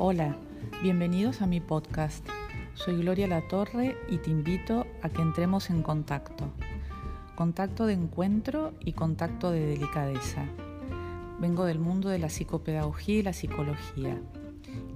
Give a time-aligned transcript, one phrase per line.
[0.00, 0.36] Hola,
[0.80, 2.24] bienvenidos a mi podcast.
[2.74, 6.52] Soy Gloria Latorre y te invito a que entremos en contacto.
[7.34, 10.44] Contacto de encuentro y contacto de delicadeza.
[11.40, 14.22] Vengo del mundo de la psicopedagogía y la psicología.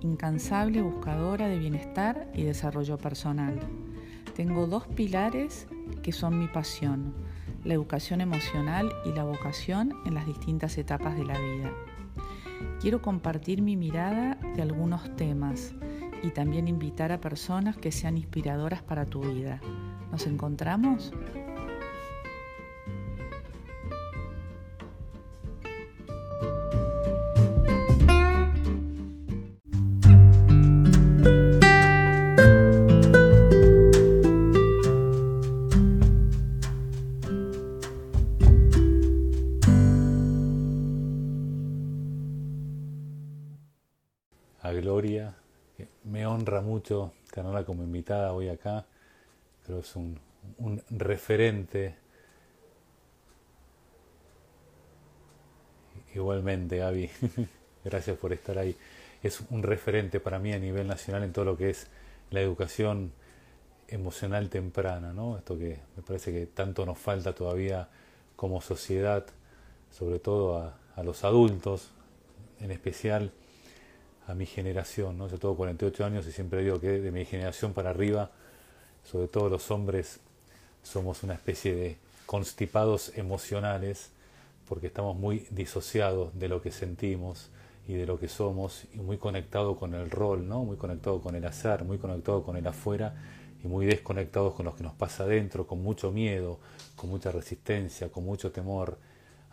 [0.03, 3.59] Incansable buscadora de bienestar y desarrollo personal.
[4.37, 5.67] Tengo dos pilares
[6.05, 7.13] que son mi pasión,
[7.65, 11.73] la educación emocional y la vocación en las distintas etapas de la vida.
[12.81, 15.75] Quiero compartir mi mirada de algunos temas
[16.23, 19.61] y también invitar a personas que sean inspiradoras para tu vida.
[20.11, 21.13] ¿Nos encontramos?
[46.93, 47.13] Mucho
[47.67, 48.85] como invitada hoy acá.
[49.65, 50.19] Creo que es un,
[50.91, 51.97] referente.
[56.15, 57.11] Igualmente, Gaby,
[57.85, 58.77] gracias por estar ahí.
[59.23, 61.87] Es un referente para mí a nivel nacional en todo lo que es
[62.31, 63.13] la educación
[63.89, 65.39] emocional temprana, ¿no?
[65.39, 67.89] Esto que me parece que tanto nos falta todavía
[68.37, 69.27] como sociedad,
[69.91, 71.91] sobre todo a los adultos,
[72.61, 73.33] en especial
[74.33, 75.29] a mi generación, ¿no?
[75.29, 78.31] Yo tengo 48 años y siempre digo que de mi generación para arriba,
[79.05, 80.21] sobre todo los hombres,
[80.83, 84.09] somos una especie de constipados emocionales
[84.67, 87.51] porque estamos muy disociados de lo que sentimos
[87.87, 90.65] y de lo que somos y muy conectados con el rol, ¿no?
[90.65, 93.15] Muy conectados con el hacer, muy conectados con el afuera
[93.63, 96.59] y muy desconectados con lo que nos pasa adentro, con mucho miedo,
[96.97, 98.99] con mucha resistencia, con mucho temor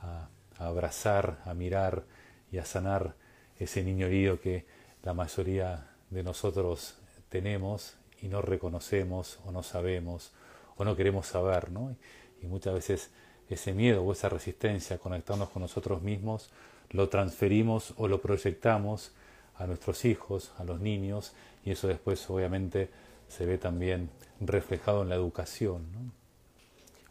[0.02, 2.06] a abrazar, a mirar
[2.50, 3.14] y a sanar
[3.60, 4.66] ese niño herido que
[5.04, 6.96] la mayoría de nosotros
[7.30, 10.32] tenemos y no reconocemos o no sabemos
[10.78, 11.96] o no queremos saber, ¿no?
[12.42, 13.10] Y muchas veces
[13.50, 16.50] ese miedo o esa resistencia a conectarnos con nosotros mismos
[16.92, 19.12] lo transferimos o lo proyectamos
[19.56, 21.34] a nuestros hijos, a los niños,
[21.66, 22.90] y eso después obviamente
[23.28, 26.14] se ve también reflejado en la educación.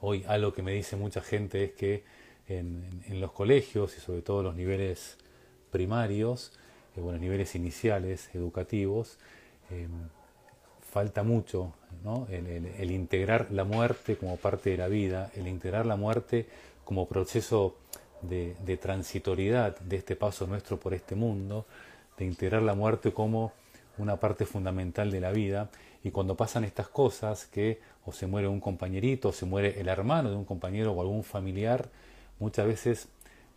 [0.00, 2.04] Hoy algo que me dice mucha gente es que
[2.48, 5.18] en, en los colegios y sobre todo los niveles
[5.70, 6.52] primarios,
[6.96, 9.18] eh, niveles iniciales educativos,
[9.70, 9.90] em,
[10.80, 11.74] falta mucho
[12.30, 16.46] el, integrar la muerte como parte de la vida, el integrar la muerte
[16.84, 17.76] como proceso
[18.22, 21.66] de, de, transitoriedad de este paso nuestro por este mundo,
[22.16, 23.52] de integrar la muerte como
[23.98, 25.68] una parte fundamental de la vida.
[26.02, 29.88] Y cuando pasan estas cosas, que o se muere un compañerito, o se muere el
[29.88, 31.90] hermano de un compañero o algún familiar,
[32.38, 33.08] muchas veces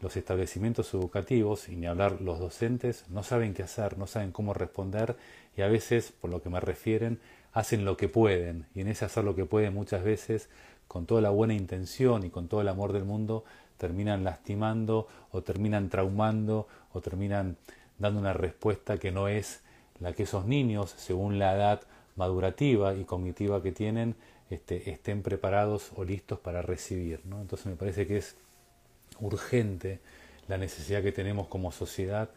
[0.02, 4.54] los establecimientos educativos, y ni hablar los docentes, no saben qué hacer, no saben cómo
[4.54, 5.16] responder
[5.58, 7.20] y a veces, por lo que me refieren,
[7.54, 8.66] hacen lo que pueden.
[8.74, 10.50] Y en ese hacer lo que pueden muchas veces,
[10.88, 13.44] con toda la buena intención y con todo el amor del mundo,
[13.78, 17.58] terminan lastimando o terminan traumando o terminan
[17.98, 19.62] dando una respuesta que no es
[20.00, 21.82] la que esos niños, según la edad
[22.16, 24.16] madurativa y cognitiva que tienen,
[24.50, 27.22] este, estén preparados o listos para recibir.
[27.26, 27.42] ¿no?
[27.42, 28.36] Entonces me parece que es
[29.22, 30.00] urgente
[30.48, 32.30] la necesidad que tenemos como sociedad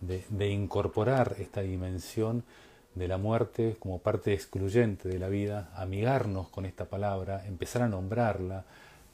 [0.00, 2.44] de, incorporar esta dimensión
[2.94, 7.88] de la muerte como parte excluyente de la vida, amigarnos con esta palabra, empezar a
[7.88, 8.64] nombrarla.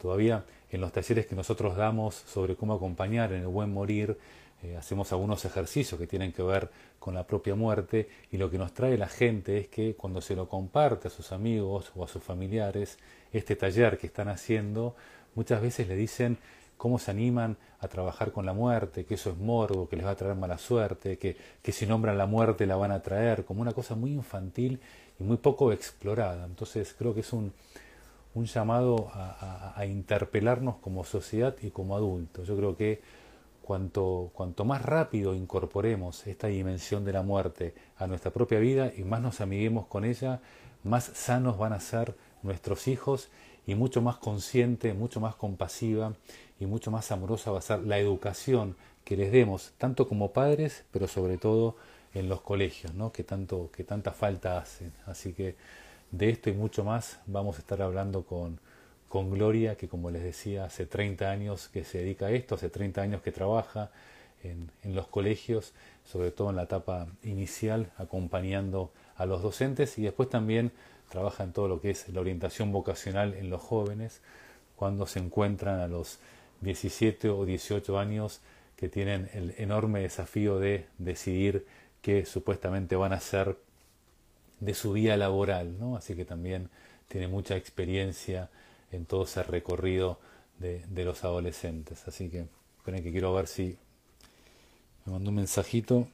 [0.00, 4.18] Todavía en los talleres que nosotros damos sobre cómo acompañar en el buen morir,
[4.62, 8.58] eh, hacemos algunos ejercicios que tienen que ver con la propia muerte y lo que
[8.58, 12.08] nos trae la gente es que cuando se lo comparte a sus amigos o a
[12.08, 12.98] sus familiares,
[13.32, 14.96] este taller que están haciendo,
[15.34, 16.36] muchas veces le dicen,
[16.80, 20.12] cómo se animan a trabajar con la muerte, que eso es morbo, que les va
[20.12, 23.60] a traer mala suerte, que, que si nombran la muerte la van a traer, como
[23.60, 24.80] una cosa muy infantil
[25.18, 26.46] y muy poco explorada.
[26.46, 27.52] Entonces creo que es un,
[28.34, 32.48] un llamado a, interpelarnos como sociedad y como adultos.
[32.48, 33.02] Yo creo que
[33.60, 39.02] cuanto, cuanto más rápido incorporemos esta dimensión de la muerte a nuestra propia vida y
[39.02, 40.40] más nos amiguemos con ella,
[40.82, 43.28] más sanos van a ser nuestros hijos
[43.66, 46.14] y mucho más consciente, mucho más compasiva
[46.60, 50.84] y mucho más amorosa va a ser la educación que les demos, tanto como padres,
[50.92, 51.74] pero sobre todo
[52.14, 53.12] en los colegios, ¿no?
[53.12, 54.92] que, tanto, que tanta falta hacen.
[55.06, 55.56] Así que
[56.10, 58.60] de esto y mucho más vamos a estar hablando con,
[59.08, 62.68] con Gloria, que como les decía, hace 30 años que se dedica a esto, hace
[62.68, 63.90] 30 años que trabaja
[64.42, 65.72] en, en los colegios,
[66.04, 70.72] sobre todo en la etapa inicial, acompañando a los docentes y después también
[71.08, 74.20] trabaja en todo lo que es la orientación vocacional en los jóvenes,
[74.76, 76.18] cuando se encuentran a los
[76.60, 78.40] 17 o 18 años
[78.76, 81.66] que tienen el enorme desafío de decidir
[82.02, 83.58] que supuestamente van a ser
[84.60, 85.96] de su vida laboral, ¿no?
[85.96, 86.70] Así que también
[87.08, 88.50] tiene mucha experiencia
[88.92, 90.18] en todo ese recorrido
[90.58, 92.06] de, de los adolescentes.
[92.06, 92.46] Así que,
[92.78, 93.76] esperen que quiero ver si
[95.04, 96.08] me mandó un mensajito.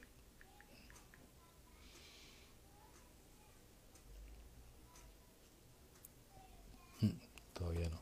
[7.01, 7.09] Mm,
[7.53, 7.97] todavía no.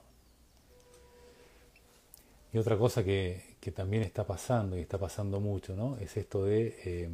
[2.55, 5.97] Y otra cosa que, también está pasando, y está pasando mucho, ¿no?
[5.97, 7.09] Es esto de, eh,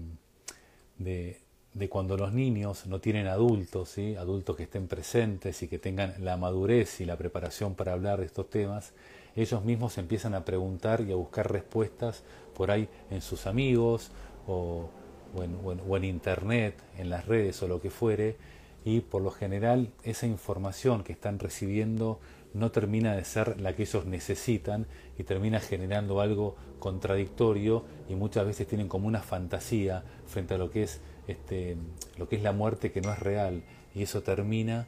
[1.00, 1.40] de
[1.74, 4.16] de cuando los niños no tienen adultos, ¿sí?
[4.16, 8.26] adultos que estén presentes y que tengan la madurez y la preparación para hablar de
[8.26, 8.92] estos temas,
[9.36, 12.24] ellos mismos empiezan a preguntar y a buscar respuestas
[12.56, 14.12] por ahí en sus amigos
[14.48, 14.90] o,
[15.34, 18.36] o en internet, en las redes o lo que fuere,
[18.84, 22.20] y por lo general esa información que están recibiendo
[22.54, 24.88] no termina de ser la que ellos necesitan
[25.18, 30.70] y termina generando algo contradictorio y muchas veces tienen como una fantasía frente a lo
[30.70, 31.78] que es este,
[32.18, 33.64] lo que es la muerte que no es real.
[33.96, 34.88] Y eso termina,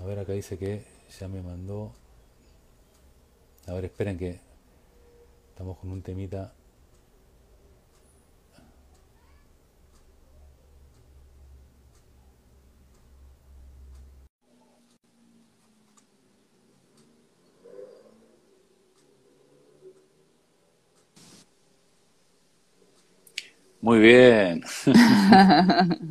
[0.00, 0.84] a ver acá dice que
[1.18, 1.92] ya me mandó,
[3.66, 4.40] a ver esperen que
[5.50, 6.52] estamos con un temita.
[23.86, 24.64] Muy bien.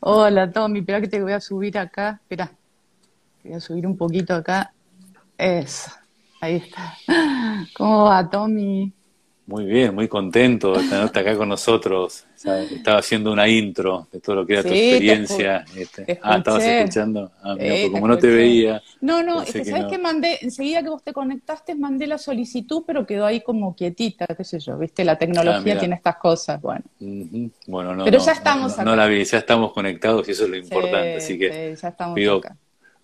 [0.00, 2.20] Hola Tommy, espera que te voy a subir acá.
[2.20, 2.52] Espera,
[3.42, 4.74] voy a subir un poquito acá.
[5.38, 5.90] Eso,
[6.38, 6.92] ahí está.
[7.74, 8.92] ¿Cómo va Tommy?
[9.44, 12.24] Muy bien, muy contento de tenerte acá con nosotros.
[12.70, 15.64] Estaba haciendo una intro de todo lo que era tu experiencia.
[15.76, 17.32] Este, ah, estabas escuchando.
[17.42, 18.80] Ah, pues como no te veía.
[19.00, 22.84] No, no, es que sabes que mandé, enseguida que vos te conectaste, mandé la solicitud,
[22.86, 26.60] pero quedó ahí como quietita, qué sé yo, viste, la tecnología ah, tiene estas cosas,
[26.60, 26.84] bueno.
[27.66, 28.04] Bueno, no.
[28.04, 28.84] Pero ya estamos acá.
[28.84, 32.14] No la vi, ya estamos conectados y eso es lo importante, así que ya estamos
[32.14, 32.56] pido acá.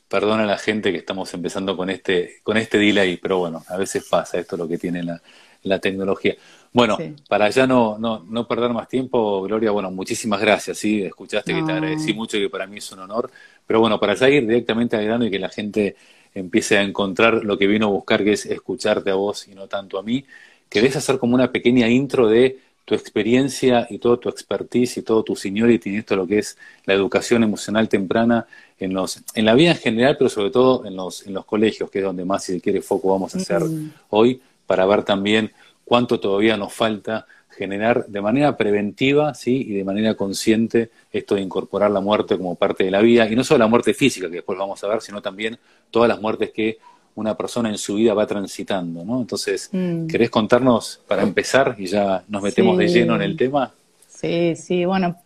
[0.08, 3.76] perdón a la gente que estamos empezando con este, con este delay, pero bueno, a
[3.76, 5.20] veces pasa esto lo que tiene la
[5.69, 6.37] la tecnología.
[6.73, 6.99] Bueno,
[7.29, 11.62] para ya no, no, no, perder más tiempo, Gloria, bueno, muchísimas gracias, sí, escuchaste que
[11.62, 13.31] te agradecí mucho y que para mí es un honor,
[13.67, 15.97] pero bueno, para ya ir directamente al grano y que la gente
[16.35, 19.67] empiece a encontrar lo que vino a buscar, que es escucharte a vos y no
[19.67, 20.25] tanto a mí,
[20.69, 25.23] ¿querés hacer como una pequeña intro de tu experiencia y todo tu expertise y todo
[25.23, 26.56] tu seniority en esto lo que es
[26.87, 28.47] la educación emocional temprana
[28.79, 31.91] en los en la vida en general, pero sobre todo en los en los colegios,
[31.91, 33.93] que es donde más si se quiere foco vamos a hacer mm.
[34.09, 35.50] hoy para ver también
[35.85, 39.67] cuánto todavía nos falta generar de manera preventiva ¿sí?
[39.69, 43.35] y de manera consciente esto de incorporar la muerte como parte de la vida, y
[43.35, 45.59] no solo la muerte física, que después vamos a ver, sino también
[45.91, 46.79] todas las muertes que
[47.17, 49.20] una persona en su vida va transitando, ¿no?
[49.20, 50.06] Entonces, mm.
[50.06, 53.73] ¿querés contarnos para empezar y ya nos metemos de lleno en el tema?
[54.06, 55.17] Sí, sí, bueno,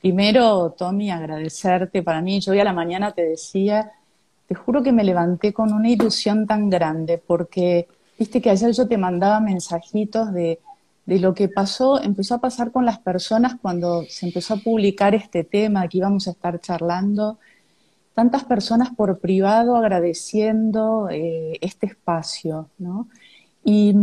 [0.00, 2.04] primero, Tommy, agradecerte.
[2.04, 3.90] Para mí, yo hoy a la mañana te decía,
[4.46, 8.86] te juro que me levanté con una ilusión tan grande, porque Viste que ayer yo
[8.86, 10.60] te mandaba mensajitos de,
[11.06, 15.14] de lo que pasó, empezó a pasar con las personas cuando se empezó a publicar
[15.14, 17.38] este tema, que íbamos a estar charlando.
[18.14, 23.08] Tantas personas por privado agradeciendo eh, este espacio, ¿no?
[23.64, 23.94] Y,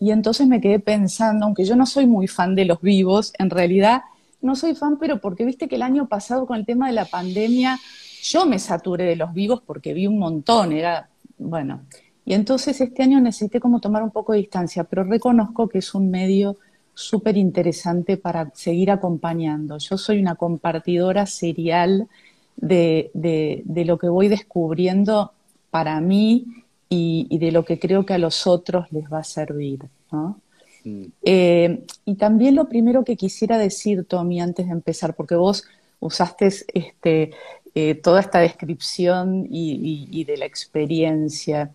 [0.00, 3.50] y entonces me quedé pensando, aunque yo no soy muy fan de los vivos, en
[3.50, 4.02] realidad
[4.40, 7.04] no soy fan, pero porque viste que el año pasado con el tema de la
[7.04, 7.78] pandemia
[8.22, 11.08] yo me saturé de los vivos porque vi un montón, era,
[11.38, 11.82] bueno,
[12.26, 15.94] y entonces este año necesité como tomar un poco de distancia, pero reconozco que es
[15.94, 16.56] un medio
[16.94, 19.78] súper interesante para seguir acompañando.
[19.78, 22.08] Yo soy una compartidora serial
[22.56, 25.32] de, de, lo que voy descubriendo
[25.70, 26.46] para mí
[26.88, 29.80] y, de lo que creo que a los otros les va a servir.
[30.12, 30.40] ¿no?
[30.84, 31.04] Mm.
[31.24, 35.64] Eh, y también lo primero que quisiera decir, Tommy, antes de empezar, porque vos
[35.98, 37.32] usaste este,
[37.74, 41.72] eh, toda esta descripción y, y de la experiencia.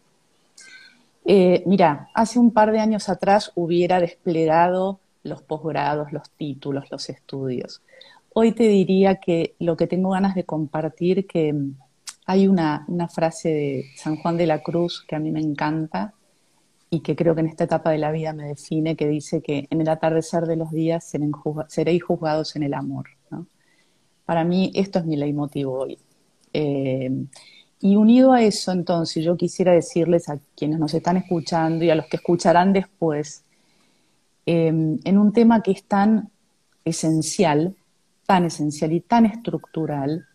[1.31, 7.07] Eh, mira, hace un par de años atrás hubiera desplegado los posgrados, los títulos, los
[7.07, 7.83] estudios.
[8.33, 11.75] Hoy te diría que lo que tengo ganas de compartir, que mm,
[12.25, 12.83] hay una,
[13.13, 16.15] frase de San Juan de la Cruz que a mí me encanta
[16.89, 19.67] y que creo que en esta etapa de la vida me define, que dice que
[19.69, 21.13] en el atardecer de los días
[21.67, 23.05] seréis juzgados en el amor.
[24.25, 25.99] Para mí esto es mi leitmotiv hoy.
[26.53, 27.11] Eh,
[27.79, 31.95] y unido a eso, entonces, yo quisiera decirles a quienes nos están escuchando y a
[31.95, 33.43] los que escucharán después,
[34.45, 36.29] em, en un tema que es tan
[36.83, 37.75] esencial,
[38.25, 40.25] tan esencial y tan estructural,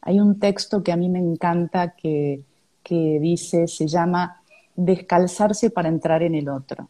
[0.00, 2.42] hay un texto que a mí me encanta que,
[2.82, 4.42] que dice, se llama
[4.74, 6.88] Descalzarse para entrar en el otro.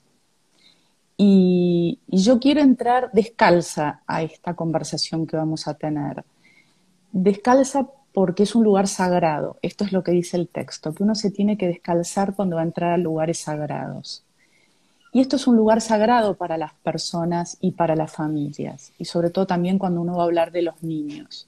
[1.20, 6.24] Y, yo quiero entrar descalza a esta conversación que vamos a tener.
[7.10, 9.58] Descalza porque es un lugar sagrado.
[9.62, 12.62] Esto es lo que dice el texto, que uno se tiene que descalzar cuando va
[12.62, 14.24] a entrar a lugares sagrados.
[15.12, 19.30] Y esto es un lugar sagrado para las personas y para las familias, y sobre
[19.30, 21.46] todo también cuando uno va a hablar de los niños.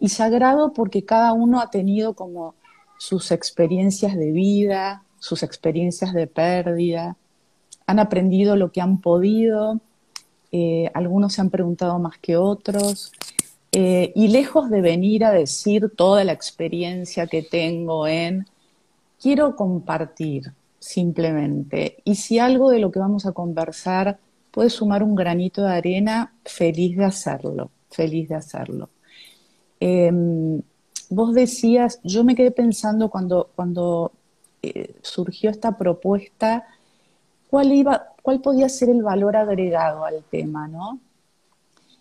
[0.00, 2.56] Y sagrado porque cada uno ha tenido como
[2.98, 7.16] sus experiencias de vida, sus experiencias de pérdida,
[7.86, 9.78] han aprendido lo que han podido,
[10.50, 13.12] eh, algunos se han preguntado más que otros,
[13.76, 18.46] eh, y lejos de venir a decir toda la experiencia que tengo en,
[19.20, 24.20] quiero compartir simplemente, y si algo de lo que vamos a conversar
[24.52, 28.90] puede sumar un granito de arena, feliz de hacerlo, feliz de hacerlo.
[29.80, 30.62] Em,
[31.10, 34.12] vos decías, yo me quedé pensando cuando, cuando
[34.62, 36.64] eh, surgió esta propuesta,
[37.50, 41.00] cuál, iba, cuál podía ser el valor agregado al tema, ¿no?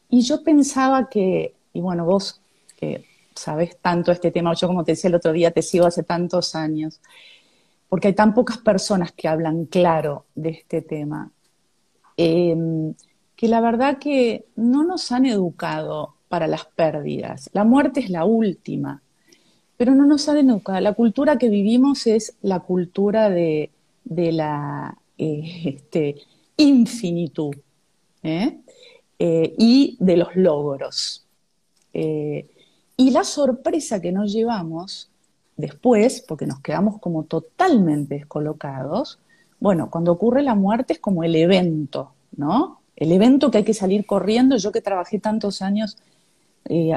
[0.08, 2.40] Y yo pensaba que, y bueno, vos
[2.78, 6.04] que sabes tanto este tema, yo como te decía el otro día, te sigo hace
[6.04, 7.02] tantos años,
[7.90, 11.32] porque hay tan pocas personas que hablan claro de este tema,
[12.18, 12.94] em,
[13.36, 17.50] que la verdad que no nos han educado para las pérdidas.
[17.54, 19.02] La muerte es la última,
[19.78, 20.80] pero no nos han educado.
[20.80, 23.72] La cultura que vivimos es la cultura de,
[24.06, 26.16] la eh, este,
[26.58, 27.56] infinitud
[28.24, 28.60] ¿eh?
[29.20, 31.23] Eh, y de los logros.
[31.94, 35.10] Y la sorpresa que nos llevamos
[35.56, 39.20] después, porque nos quedamos como totalmente descolocados,
[39.60, 42.82] bueno, cuando ocurre la muerte es como el evento, ¿no?
[42.96, 44.58] El evento que hay que salir corriendo.
[44.58, 45.98] Yo que trabajé tantos años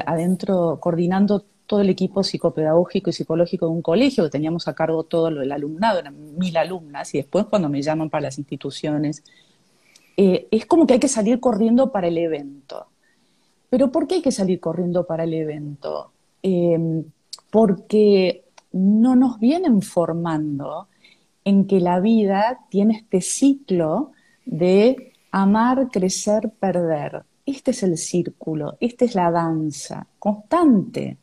[0.05, 5.03] adentro coordinando todo el equipo psicopedagógico y psicológico de un colegio, que teníamos a cargo
[5.03, 9.23] todo lo del alumnado, eran mil alumnas, y después cuando me llaman para las instituciones,
[10.15, 12.87] eh, es como que hay que salir corriendo para el evento.
[13.69, 16.11] Pero ¿por qué hay que salir corriendo para el evento?
[16.41, 17.03] Em,
[17.51, 20.87] porque no nos vienen formando
[21.43, 24.11] en que la vida tiene este ciclo
[24.45, 27.23] de amar, crecer, perder.
[27.45, 31.17] Este es el círculo, esta es la danza constante.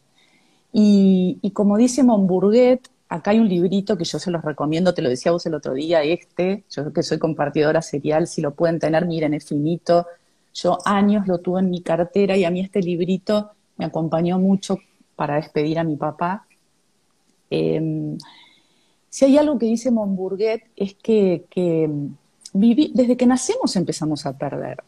[0.73, 5.09] Y, como dice Monburguet, acá hay un librito que yo se los recomiendo, te lo
[5.09, 9.07] decía vos el otro día, este, yo que soy compartidora serial, si lo pueden tener,
[9.07, 10.07] miren, es finito.
[10.55, 14.79] Yo años lo tuve en mi cartera y a mí este librito me acompañó mucho
[15.17, 16.47] para despedir a mi papá.
[17.51, 18.17] Em,
[19.11, 21.91] si hay algo que dice Monburguet es que, que
[22.53, 24.83] desde que nacemos empezamos a perder.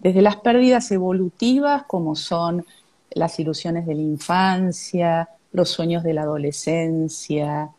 [0.00, 2.64] Desde las pérdidas evolutivas como son
[3.10, 7.70] las ilusiones de la infancia, los sueños de la adolescencia,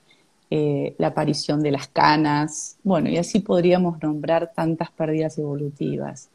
[0.49, 6.29] eh, la aparición de las canas, bueno, y así podríamos nombrar tantas pérdidas evolutivas.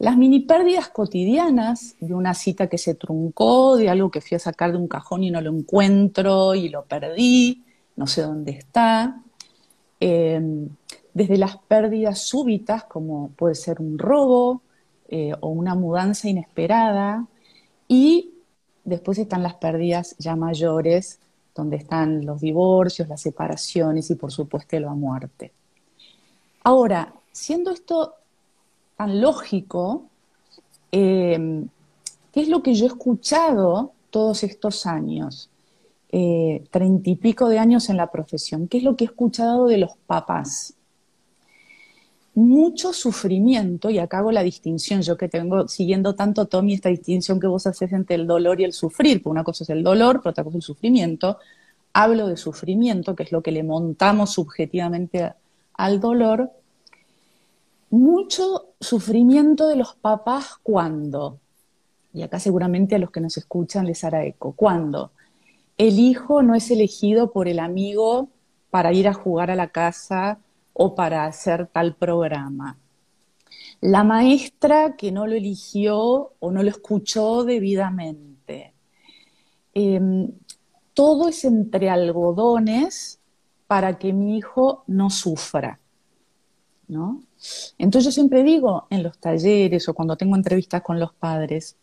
[0.00, 4.40] Las mini pérdidas cotidianas de una cita que se truncó, de algo que fui a
[4.40, 7.62] sacar de un cajón y no lo encuentro y lo perdí,
[7.94, 9.22] no sé dónde está.
[10.00, 10.68] Em,
[11.14, 14.62] desde las pérdidas súbitas, como puede ser un robo
[15.08, 17.26] eh, o una mudanza inesperada,
[17.86, 18.30] y
[18.84, 21.20] Después están las pérdidas ya mayores,
[21.54, 25.52] donde están los divorcios, las separaciones y por supuesto la muerte.
[26.64, 28.14] Ahora, siendo esto
[29.00, 30.10] tan lógico,
[30.92, 31.68] em,
[32.32, 35.48] ¿qué es lo que yo he escuchado todos estos años?
[36.12, 38.68] Eh, treinta y pico de años en la profesión.
[38.68, 40.74] ¿Qué es lo que he escuchado de los papás?
[42.32, 47.40] mucho sufrimiento, y acá hago la distinción, yo que tengo siguiendo tanto, Tommy, esta distinción
[47.40, 50.20] que vos haces entre el dolor y el sufrir, porque una cosa es el dolor,
[50.20, 51.38] pero otra cosa es el sufrimiento.
[51.92, 55.32] Hablo de sufrimiento, que es lo que le montamos subjetivamente
[55.74, 56.50] al dolor.
[57.90, 61.40] Mucho sufrimiento de los papás cuando,
[62.12, 65.12] y acá seguramente a los que nos escuchan les hará eco, cuando
[65.76, 68.28] el hijo no es elegido por el amigo
[68.70, 70.38] para ir a jugar a la casa
[70.72, 72.78] o para hacer tal programa.
[73.80, 78.74] La maestra que no lo eligió o no lo escuchó debidamente.
[79.74, 80.30] Em,
[80.94, 83.18] todo es entre algodones
[83.66, 85.79] para que mi hijo no sufra.
[87.78, 91.76] Entonces yo siempre digo en los talleres o cuando tengo entrevistas con los padres,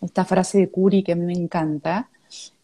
[0.00, 2.10] esta frase de Curi que a mí me encanta,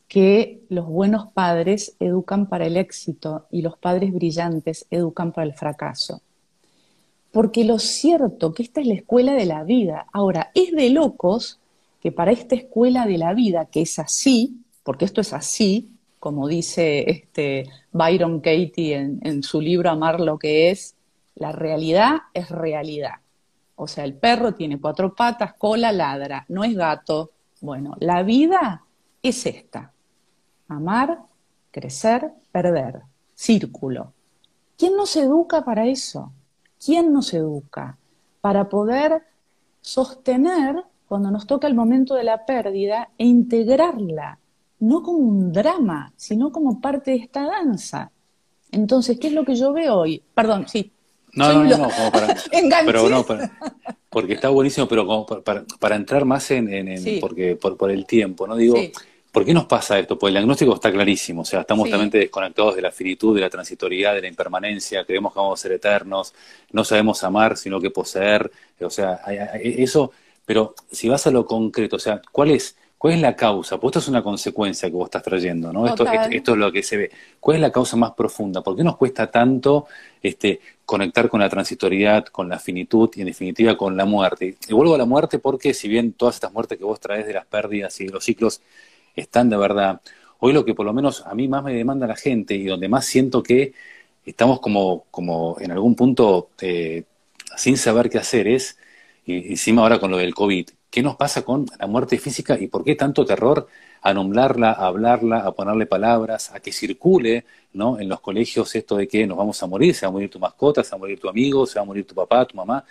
[0.08, 5.54] que los buenos padres educan para el éxito y los padres brillantes educan para el
[5.54, 6.22] fracaso.
[7.32, 10.06] Porque lo cierto que esta es la escuela de la vida.
[10.12, 11.58] Ahora, es de locos
[12.00, 16.48] que para esta escuela de la vida, que es así, porque esto es así, como
[16.48, 20.95] dice este Byron Katie en su libro Amar lo que es,
[21.36, 23.20] la realidad es realidad.
[23.76, 27.30] O sea, el perro tiene cuatro patas, cola, ladra, no es gato.
[27.60, 28.84] Bueno, la vida
[29.22, 29.92] es esta.
[30.68, 31.20] Amar,
[31.70, 33.02] crecer, perder.
[33.34, 34.12] Círculo.
[34.78, 36.32] ¿Quién nos educa para eso?
[36.82, 37.98] ¿Quién nos educa?
[38.40, 39.22] Para poder
[39.82, 44.38] sostener cuando nos toca el momento de la pérdida e integrarla,
[44.80, 48.10] no como un drama, sino como parte de esta danza.
[48.72, 50.22] Entonces, ¿qué es lo que yo veo hoy?
[50.34, 50.92] Perdón, sí.
[51.36, 52.34] No, no, no, como para,
[52.86, 53.24] pero no,
[54.08, 58.56] porque está buenísimo, pero como para, entrar más en, porque por, el tiempo, ¿no?
[58.56, 58.76] Digo,
[59.30, 60.18] ¿por qué nos pasa esto?
[60.18, 63.50] Pues el diagnóstico está clarísimo, o sea, estamos totalmente desconectados de la finitud, de la
[63.50, 66.32] transitoriedad, de la impermanencia, creemos que vamos a ser eternos,
[66.72, 68.50] no sabemos amar, sino que poseer,
[68.80, 69.20] o sea,
[69.62, 70.12] eso,
[70.46, 72.76] pero si vas a lo concreto, o sea, ¿cuál es?
[72.98, 73.78] ¿Cuál es la causa?
[73.78, 75.86] Pues esto es una consecuencia que vos estás trayendo, ¿no?
[75.86, 77.10] Esto, esto, es lo que se ve.
[77.38, 78.62] ¿Cuál es la causa más profunda?
[78.62, 79.86] ¿Por qué nos cuesta tanto
[80.22, 84.56] este, conectar con la transitoriedad, con la finitud y en definitiva con la muerte?
[84.66, 87.34] Y vuelvo a la muerte porque si bien todas estas muertes que vos traes de
[87.34, 88.62] las pérdidas y de los ciclos
[89.14, 90.00] están de verdad,
[90.38, 92.88] hoy lo que por lo menos a mí más me demanda la gente y donde
[92.88, 93.74] más siento que
[94.24, 97.04] estamos como, como en algún punto eh,
[97.56, 98.78] sin saber qué hacer es,
[99.26, 102.68] y encima ahora con lo del COVID, ¿Qué nos pasa con la muerte física y
[102.68, 103.66] por qué tanto terror
[104.00, 108.00] a nomblarla, a hablarla, a ponerle palabras, a que circule ¿no?
[108.00, 110.38] en los colegios esto de que nos vamos a morir, se va a morir tu
[110.38, 112.82] mascota, se va a morir tu amigo, se va a morir tu papá, tu mamá?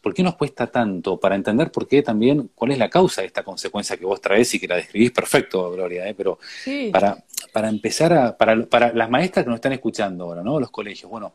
[0.00, 1.18] ¿Por qué nos cuesta tanto?
[1.18, 4.54] Para entender por qué también, cuál es la causa de esta consecuencia que vos traes
[4.54, 6.14] y que la describís perfecto, Gloria, ¿eh?
[6.14, 6.38] pero
[6.92, 7.18] para,
[7.52, 10.60] para empezar a, para, para las maestras que nos están escuchando ahora, ¿no?
[10.60, 11.32] Los colegios, bueno,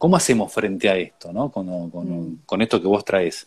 [0.00, 1.52] ¿cómo hacemos frente a esto, ¿no?
[1.52, 2.38] Con, con, mm.
[2.46, 3.46] con esto que vos traes.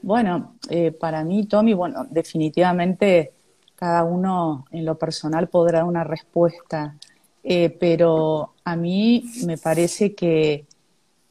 [0.00, 3.32] Bueno, eh, para mí, Tommy, bueno, definitivamente
[3.74, 6.94] cada uno en lo personal podrá dar una respuesta,
[7.42, 10.66] eh, pero a mí me parece que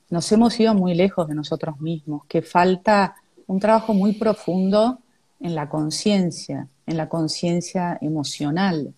[0.09, 3.15] nos hemos ido muy lejos de nosotros mismos, que falta
[3.47, 4.99] un trabajo muy profundo
[5.39, 8.93] en la conciencia, en la conciencia emocional.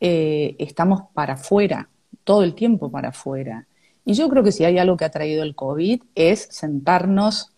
[0.00, 1.88] Eh, estamos para afuera,
[2.22, 3.66] todo el tiempo para afuera.
[4.08, 7.52] Y yo creo que si hay algo que ha traído el COVID es sentarnos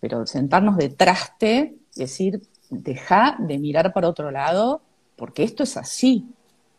[0.00, 4.82] pero sentarnos de traste, decir, deja de mirar para otro lado,
[5.16, 6.26] porque esto es así,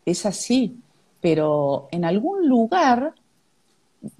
[0.06, 0.80] es así.
[1.20, 3.12] Pero en algún lugar,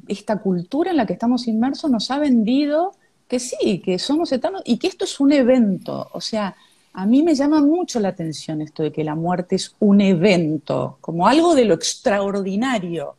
[0.09, 2.92] esta cultura en la que estamos inmersos nos ha vendido
[3.29, 6.11] que sí, que somos eternos y que esto es un evento.
[6.12, 6.55] O sea,
[6.92, 10.99] a mí me llama mucho la atención esto de que la muerte es un evento,
[11.01, 13.16] como algo de lo extraordinario.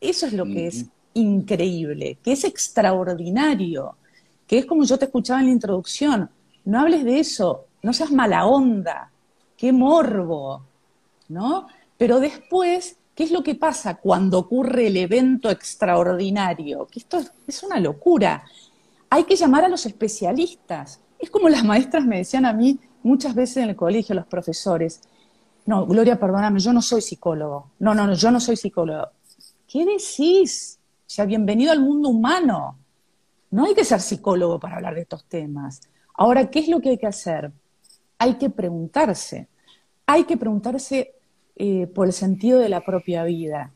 [0.00, 3.96] Eso es lo que es increíble, que es extraordinario
[4.48, 6.30] que es como yo te escuchaba en la introducción,
[6.64, 9.12] no hables de eso, no seas mala onda,
[9.56, 10.62] qué morbo,
[11.28, 11.68] ¿no?
[11.98, 16.86] Pero después, ¿qué es lo que pasa cuando ocurre el evento extraordinario?
[16.86, 18.42] Que esto es una locura.
[19.10, 21.00] Hay que llamar a los especialistas.
[21.18, 25.02] Es como las maestras me decían a mí muchas veces en el colegio, los profesores,
[25.66, 27.72] no, Gloria, perdóname, yo no soy psicólogo.
[27.80, 29.08] No, no, no, yo no soy psicólogo.
[29.68, 30.78] ¿Qué decís?
[31.00, 32.78] O sea, bienvenido al mundo humano.
[33.50, 35.82] No hay que ser psicólogo para hablar de estos temas.
[36.14, 37.52] Ahora, ¿qué es lo que hay que hacer?
[38.16, 39.46] Hay que preguntarse.
[40.06, 41.12] Hay que preguntarse
[41.54, 43.70] eh, por el sentido de la propia vida.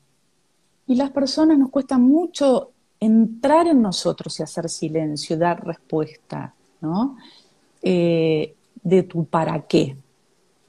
[0.86, 7.18] Y las personas nos cuesta mucho entrar en nosotros y hacer silencio, dar respuesta, ¿no?
[7.82, 9.94] Eh, de tu para qué.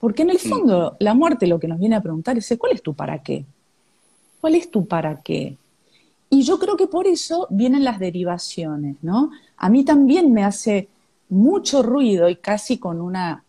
[0.02, 2.82] Porque en el fondo la muerte lo que nos viene a preguntar es, ¿cuál es
[2.82, 3.46] tu para qué?
[4.44, 5.56] ¿Cuál es tu para qué?
[6.30, 9.32] Y yo creo que por eso vienen las derivaciones, ¿no?
[9.56, 10.90] A mí también me hace
[11.30, 13.46] mucho ruido y casi con una,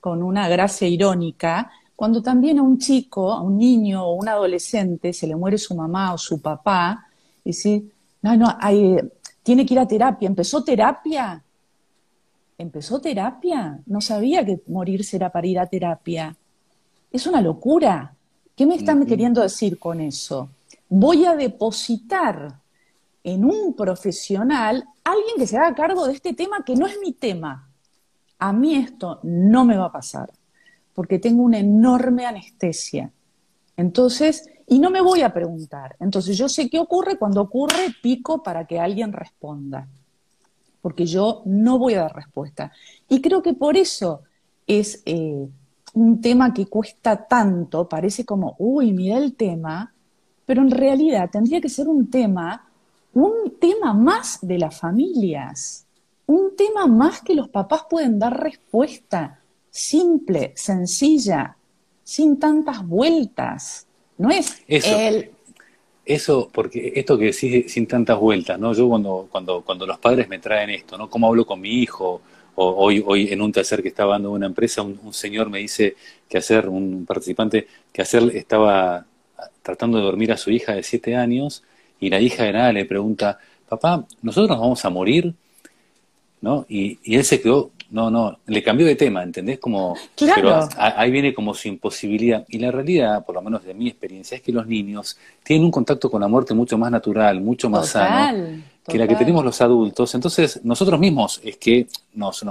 [0.00, 5.14] con una gracia irónica, cuando también a un chico, a un niño o un adolescente
[5.14, 7.06] se le muere su mamá o su papá,
[7.42, 8.54] y si, no, no,
[9.42, 10.26] tiene que ir a terapia.
[10.26, 11.42] ¿Empezó terapia?
[12.58, 13.80] ¿Empezó terapia?
[13.86, 16.36] No sabía que morirse era para ir a terapia.
[17.10, 18.14] Es una locura.
[18.56, 20.48] ¿Qué me están queriendo decir con eso?
[20.88, 22.60] voy a depositar
[23.22, 27.12] en un profesional alguien que se haga cargo de este tema que no es mi
[27.12, 27.68] tema.
[28.38, 30.30] A mí esto no me va a pasar,
[30.94, 33.10] porque tengo una enorme anestesia.
[33.76, 35.96] Entonces, y no me voy a preguntar.
[35.98, 39.88] Entonces, yo sé qué ocurre, cuando ocurre, pico para que alguien responda,
[40.80, 42.72] porque yo no voy a dar respuesta.
[43.08, 44.22] Y creo que por eso
[44.66, 45.48] es eh,
[45.94, 49.92] un tema que cuesta tanto, parece como, uy, mira el tema,
[50.44, 52.68] pero en realidad tendría que ser un tema,
[53.14, 55.86] un tema más de las familias,
[56.26, 61.56] un tema más que los papás pueden dar respuesta, simple, sencilla,
[62.02, 63.86] sin tantas vueltas.
[64.18, 64.96] No es Eso.
[66.04, 68.72] eso, porque esto que decís sin tantas vueltas, ¿no?
[68.72, 71.08] Yo cuando, cuando, cuando los padres me traen esto, ¿no?
[71.08, 72.20] ¿Cómo hablo con mi hijo?
[72.56, 75.96] O hoy, hoy en un taller que estaba dando una empresa, un, señor me dice
[76.28, 79.04] que hacer, un participante, que hacer estaba
[79.62, 81.62] tratando de dormir a su hija de siete años
[82.00, 83.38] y la hija de nada le pregunta,
[83.68, 85.34] papá, ¿nosotros nos vamos a morir?
[86.40, 86.66] ¿No?
[86.68, 89.60] Y, y él se quedó no, no, le cambió de tema, ¿entendés?
[89.60, 90.34] Como, claro.
[90.34, 92.44] Pero ahí viene como su imposibilidad.
[92.48, 95.70] Y la realidad, por lo menos de mi experiencia, es que los niños tienen un
[95.70, 98.36] contacto con la muerte mucho más natural, mucho más sano
[98.86, 100.14] que la que tenemos los adultos.
[100.14, 102.44] Entonces, nosotros mismos es que nos,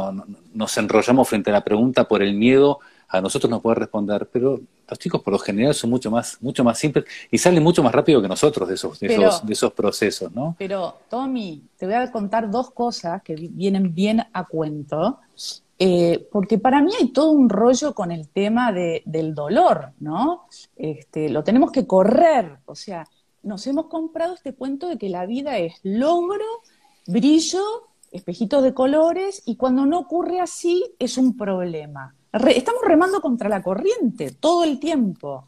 [0.54, 2.80] nos enrollamos frente a la pregunta por el miedo
[3.14, 6.64] a nosotros no poder responder, pero los chicos por lo general son mucho más, mucho
[6.64, 9.72] más simples y salen mucho más rápido que nosotros de esos, de, esos, de esos
[9.72, 10.56] procesos, ¿no?
[10.58, 15.20] Pero, Tommy, te voy a contar dos cosas que vienen bien a cuento,
[15.78, 20.48] eh, porque para mí hay todo un rollo con el tema de, del dolor, ¿no?
[20.76, 23.06] Este, lo tenemos que correr, o sea,
[23.44, 26.46] nos hemos comprado este cuento de que la vida es logro,
[27.06, 27.64] brillo,
[28.12, 32.16] espejitos de colores, y cuando no ocurre así es un problema
[32.56, 35.46] estamos remando contra la corriente todo el tiempo.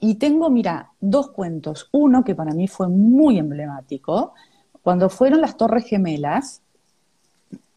[0.00, 1.88] Y tengo, mira, dos cuentos.
[1.92, 4.34] Uno que para mí fue muy emblemático.
[4.82, 6.60] Cuando fueron las Torres Gemelas,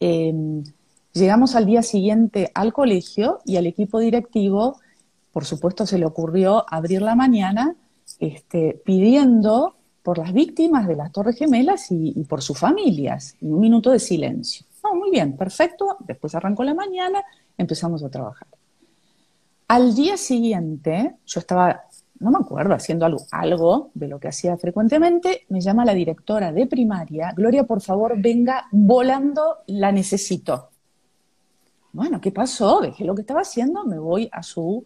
[0.00, 0.64] em,
[1.12, 4.78] llegamos al día siguiente al colegio y al equipo directivo,
[5.32, 7.76] por supuesto, se le ocurrió abrir la mañana
[8.20, 13.60] este, pidiendo por las víctimas de las Torres Gemelas y, por sus familias, y un
[13.60, 14.66] minuto de silencio.
[14.84, 15.96] No, muy bien, perfecto.
[16.00, 17.22] Después arrancó la mañana
[17.56, 18.48] empezamos a trabajar.
[19.68, 21.82] Al día siguiente, yo estaba,
[22.18, 26.66] no me acuerdo, haciendo algo de lo que hacía frecuentemente, me llama la directora de
[26.66, 30.70] primaria, Gloria, por favor, venga volando, la necesito.
[31.92, 32.80] Bueno, ¿qué pasó?
[32.80, 34.84] Dejé lo que estaba haciendo, me voy a su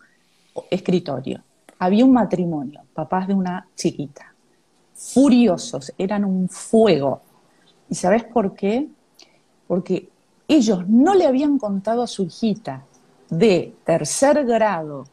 [0.71, 1.43] escritorio.
[1.79, 4.35] Había un matrimonio, papás de una chiquita,
[4.95, 7.23] furiosos, eran un fuego.
[7.89, 8.89] ¿Y sabes por qué?
[9.67, 10.09] Porque
[10.49, 12.85] ellos no le habían contado a su hijita
[13.31, 15.05] de tercer grado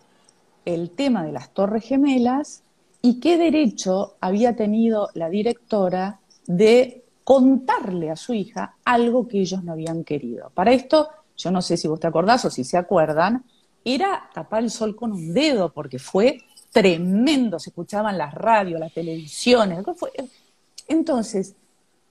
[0.66, 2.64] el tema de las torres gemelas
[3.02, 9.64] y qué derecho había tenido la directora de contarle a su hija algo que ellos
[9.64, 10.52] no habían querido.
[10.54, 13.46] Para esto, yo no sé si vos te acordás o si se acuerdan,
[13.84, 16.40] era tapar el sol con un dedo porque fue
[16.72, 19.84] tremendo, se escuchaban las radios, las televisiones.
[20.88, 21.56] Entonces,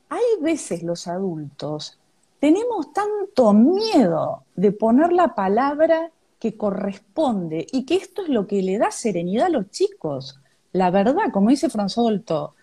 [0.09, 2.01] hay veces los adultos
[2.40, 8.62] tenemos tanto miedo de poner la palabra que corresponde y que esto es lo que
[8.62, 10.40] le da serenidad a los chicos.
[10.73, 12.55] La verdad, como dice François Dolto,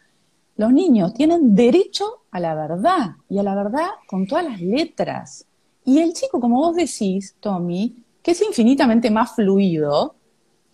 [0.56, 5.46] los niños tienen derecho a la verdad y a la verdad con todas las letras.
[5.86, 10.16] Y el chico, como vos decís, Tommy, que es infinitamente más fluido,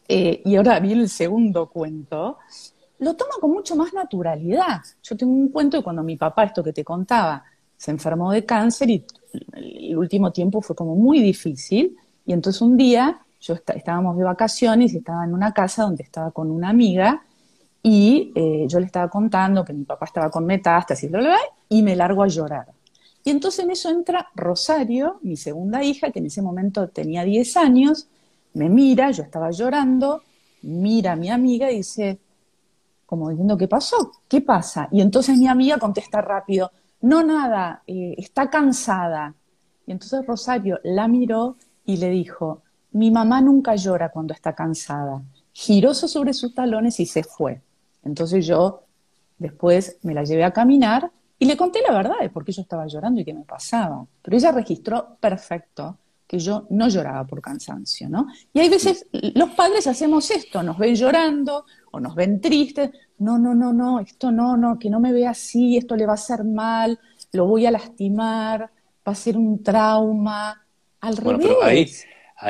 [0.08, 2.38] eh, y ahora viene el segundo cuento,
[3.00, 4.82] lo toma con mucho más naturalidad.
[5.02, 7.44] Yo tengo un cuento de cuando mi papá, esto que te contaba,
[7.76, 9.06] se enfermó de cáncer y
[9.54, 11.98] el último tiempo fue como muy difícil.
[12.26, 16.32] Y entonces un día yo estábamos de vacaciones y estaba en una casa donde estaba
[16.32, 17.24] con una amiga
[17.82, 21.38] y eh, yo le estaba contando que mi papá estaba con metástasis, bla, bla,
[21.68, 22.68] y me largo a llorar.
[23.26, 27.58] Y entonces en eso entra Rosario, mi segunda hija, que en ese momento tenía 10
[27.58, 28.08] años,
[28.54, 30.22] me mira, yo estaba llorando,
[30.64, 32.20] mira a mi amiga y dice,
[33.06, 34.12] como diciendo, ¿qué pasó?
[34.28, 34.88] ¿Qué pasa?
[34.92, 39.34] Y entonces mi amiga contesta rápido, no nada, eh, está cansada.
[39.86, 42.62] Y entonces Rosario la miró y le dijo,
[42.92, 45.22] mi mamá nunca llora cuando está cansada.
[45.52, 47.62] Giró sobre sus talones y se fue.
[48.04, 48.84] Entonces yo
[49.38, 52.62] después me la llevé a caminar y le conté la verdad de por qué yo
[52.62, 54.06] estaba llorando y qué me pasaba.
[54.22, 55.98] Pero ella registró perfecto
[56.34, 58.26] que yo no lloraba por cansancio, ¿no?
[58.52, 63.38] Y hay veces los padres hacemos esto, nos ven llorando o nos ven tristes, no,
[63.38, 66.16] no, no, no, esto no, no, que no me vea así, esto le va a
[66.16, 67.00] hacer mal,
[67.34, 68.62] lo voy a lastimar,
[69.08, 70.66] va a ser un trauma,
[71.02, 71.56] al revés.
[71.62, 71.92] Ahí,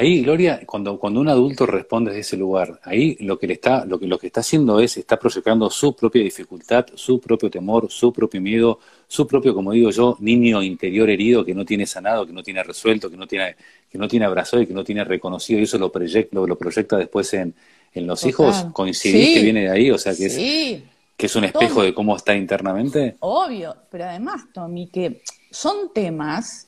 [0.02, 4.00] Gloria, cuando, cuando un adulto responde desde ese lugar, ahí lo que le está, lo
[4.00, 8.12] que, lo que está haciendo es, está proyectando su propia dificultad, su propio temor, su
[8.12, 12.34] propio miedo, su propio, como digo yo, niño interior herido que no tiene sanado, que
[12.34, 13.56] no tiene resuelto, que no tiene,
[13.90, 16.98] que no tiene abrazado y que no tiene reconocido, y eso lo proyecta, lo, proyecta
[16.98, 17.54] después en,
[17.94, 18.66] en los hijos.
[18.74, 19.92] ¿Coincidís que viene de ahí?
[19.92, 20.84] O sea que es
[21.16, 23.16] que es un espejo de cómo está internamente.
[23.20, 26.68] Obvio, pero además, Tommy, que son temas,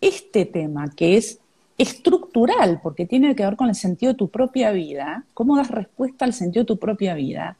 [0.00, 1.40] este tema que es
[1.78, 6.24] estructural, porque tiene que ver con el sentido de tu propia vida, cómo das respuesta
[6.24, 7.56] al sentido de tu propia vida.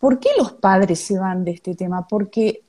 [0.00, 2.08] ¿Por qué los padres se van de este tema?
[2.08, 2.62] Porque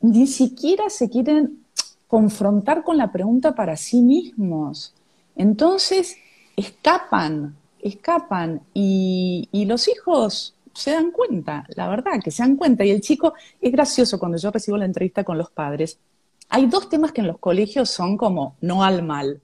[0.00, 1.64] ni siquiera se quieren
[2.08, 4.92] confrontar con la pregunta para sí mismos.
[5.36, 6.16] Entonces,
[6.56, 12.84] escapan, escapan y, los hijos se dan cuenta, la verdad, que se dan cuenta.
[12.84, 15.98] Y el chico, es gracioso cuando yo recibo la entrevista con los padres.
[16.48, 19.40] Hay dos temas que en los colegios son como no al mal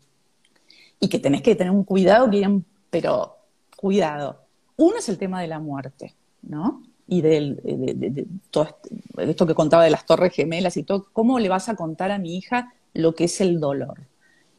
[1.00, 3.36] y que tenés que tener un cuidado bien, pero
[3.76, 4.42] cuidado.
[4.76, 6.82] Uno es el tema de la muerte, ¿no?
[7.08, 8.78] Y de, todo
[9.18, 12.18] esto que contaba de las torres gemelas y todo, ¿cómo le vas a contar a
[12.18, 14.06] mi hija lo que es el dolor?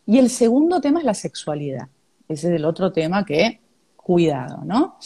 [0.05, 1.87] Y el segundo tema es la sexualidad.
[2.27, 3.61] Ese es el otro tema que,
[3.95, 4.97] cuidado, ¿no?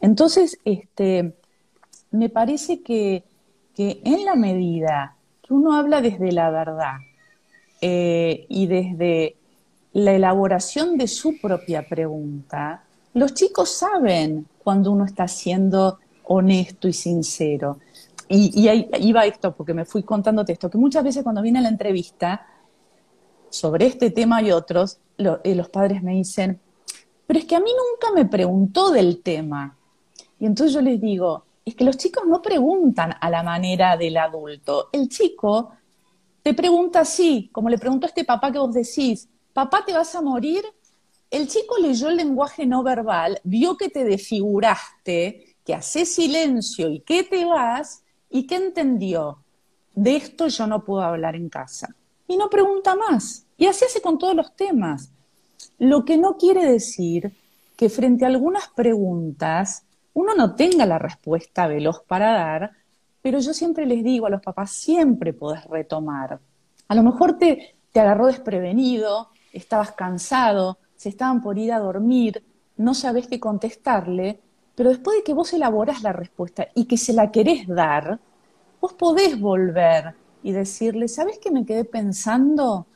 [0.00, 1.34] Entonces, este,
[2.10, 3.24] me parece que,
[3.76, 6.96] en la medida que uno habla desde la verdad
[7.80, 9.39] eh, y desde
[9.92, 16.92] la elaboración de su propia pregunta, los chicos saben cuando uno está siendo honesto y
[16.92, 17.78] sincero.
[18.28, 21.68] Y, ahí iba esto, porque me fui contándote esto, que muchas veces cuando viene la
[21.68, 22.46] entrevista
[23.48, 26.60] sobre este tema y otros, eh, los padres me dicen,
[27.26, 29.76] pero es que a mí nunca me preguntó del tema.
[30.38, 34.16] Y entonces yo les digo, es que los chicos no preguntan a la manera del
[34.16, 34.88] adulto.
[34.92, 35.72] El chico
[36.42, 40.14] te pregunta así, como le preguntó a este papá que vos decís, papá, ¿te vas
[40.14, 40.64] a morir?
[41.30, 47.00] El chico leyó el lenguaje no verbal, vio que te desfiguraste, que haces silencio y
[47.00, 49.38] que te vas, y que entendió,
[49.94, 51.94] de esto yo no puedo hablar en casa.
[52.26, 53.44] Y no pregunta más.
[53.56, 55.10] Y así hace con todos los temas.
[55.78, 57.32] Lo que no quiere decir
[57.76, 59.84] que frente a algunas preguntas
[60.14, 62.72] uno no tenga la respuesta veloz para dar,
[63.22, 66.40] pero yo siempre les digo a los papás, siempre podés retomar.
[66.88, 72.42] A lo mejor te, te agarró desprevenido, estabas cansado, se estaban por ir a dormir,
[72.76, 74.40] no sabés qué contestarle,
[74.74, 78.18] pero después de que vos elaborás la respuesta y que se la querés dar,
[78.80, 82.86] vos podés volver y decirle, ¿sabés qué me quedé pensando?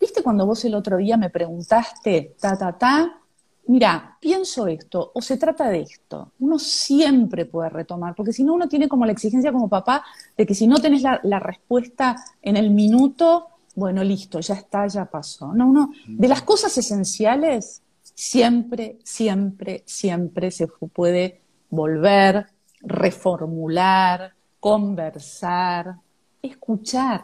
[0.00, 3.20] ¿Viste cuando vos el otro día me preguntaste, ta, ta, ta?
[3.68, 6.32] Mira, pienso esto, o se trata de esto.
[6.38, 10.04] Uno siempre puede retomar, porque si no, uno tiene como la exigencia como papá
[10.38, 15.04] de que si no tenés la, respuesta en el minuto, bueno, listo, ya está, ya
[15.04, 15.54] pasó.
[15.54, 22.46] No, de las cosas esenciales, siempre, siempre, siempre se puede volver,
[22.80, 25.94] reformular, conversar,
[26.42, 27.22] escuchar,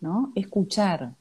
[0.00, 0.30] ¿no?
[0.34, 1.12] Escuchar.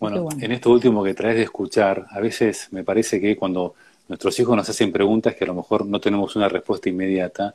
[0.00, 3.74] Bueno, en esto último que traes de escuchar, a veces me parece que cuando
[4.08, 7.54] nuestros hijos nos hacen preguntas que a lo mejor no tenemos una respuesta inmediata,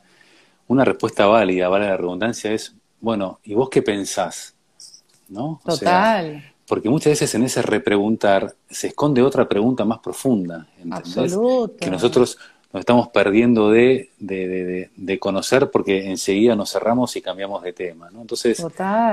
[0.70, 4.57] una respuesta válida, vale la redundancia, es, bueno, ¿y vos qué pensás?
[5.30, 5.60] ¿No?
[5.66, 6.54] Total.
[6.68, 11.38] porque muchas veces en ese repreguntar se esconde otra pregunta más profunda, ¿entendés?
[11.80, 12.38] Que nosotros
[12.74, 18.10] nos estamos perdiendo de, de, de, conocer porque enseguida nos cerramos y cambiamos de tema.
[18.12, 18.22] ¿no?
[18.22, 18.64] Entonces,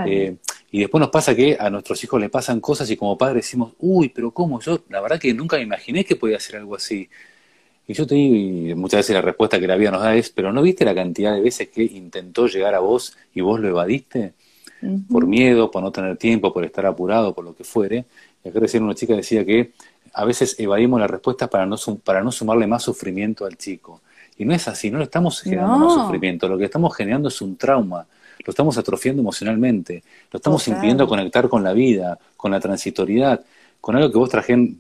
[0.07, 0.37] eh,
[0.73, 3.73] y después nos pasa que a nuestros hijos le pasan cosas y como padres decimos,
[3.79, 4.61] uy, pero ¿cómo?
[4.61, 7.09] Yo la verdad que nunca me imaginé que podía hacer algo así.
[7.87, 10.31] Y yo te digo, y muchas veces la respuesta que la vida nos da es,
[10.31, 13.69] pero ¿no viste la cantidad de veces que intentó llegar a vos y vos lo
[13.69, 14.33] evadiste?
[15.11, 18.05] Por miedo, por no tener tiempo, por estar apurado, por lo que fuere.
[18.45, 19.73] Y acá recién una chica decía que
[20.13, 24.01] a veces evadimos la respuesta para no, para no sumarle más sufrimiento al chico.
[24.37, 27.41] Y no es así, no le estamos generando más sufrimiento, lo que estamos generando es
[27.41, 28.07] un trauma,
[28.45, 33.45] lo estamos atrofiando emocionalmente, lo estamos impidiendo conectar con la vida, con la transitoriedad,
[33.81, 34.79] con algo que vos trajen,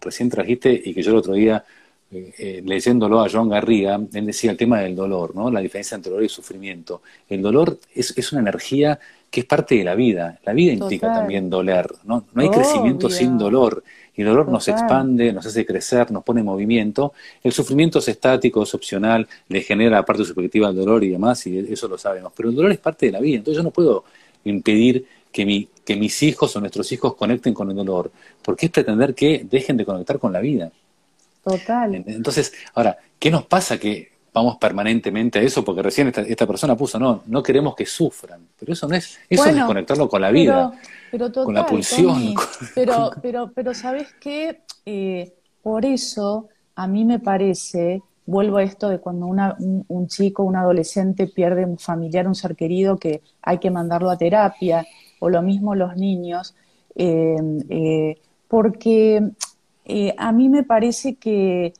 [0.00, 1.64] recién trajiste y que yo el otro día,
[2.12, 5.50] eh, eh, leyéndolo a Joan Garriga, él decía el tema del dolor, ¿no?
[5.50, 7.00] la diferencia entre dolor y sufrimiento.
[7.26, 11.10] El dolor es, es una energía que es parte de la vida, la vida implica
[11.10, 12.26] también doler, ¿no?
[12.34, 13.82] no hay crecimiento sin dolor
[14.14, 17.14] y el dolor nos expande, nos hace crecer, nos pone en movimiento.
[17.42, 21.46] El sufrimiento es estático, es opcional, le genera la parte subjetiva al dolor y demás,
[21.46, 22.32] y eso lo sabemos.
[22.36, 24.04] Pero el dolor es parte de la vida, entonces yo no puedo
[24.44, 28.72] impedir que, mi, que mis hijos o nuestros hijos conecten con el dolor, porque es
[28.72, 30.70] pretender que dejen de conectar con la vida.
[31.44, 31.94] Total.
[32.06, 35.64] Entonces, ahora, ¿qué nos pasa que vamos permanentemente a eso?
[35.64, 39.18] Porque recién esta, esta persona puso, no, no queremos que sufran, pero eso no es,
[39.28, 40.72] eso es conectarlo con la vida
[41.12, 42.34] pero total, con la pulsión.
[42.74, 44.62] pero, pero, pero, ¿sabes qué?
[44.86, 50.42] Eh, por eso a mí me parece, vuelvo a esto de cuando una, un, chico,
[50.42, 54.86] un adolescente pierde un familiar, un ser querido, que hay que mandarlo a terapia,
[55.20, 56.54] o lo mismo los niños,
[56.94, 57.36] eh,
[57.68, 58.16] eh,
[58.48, 59.22] porque
[60.16, 61.74] a mí me parece que,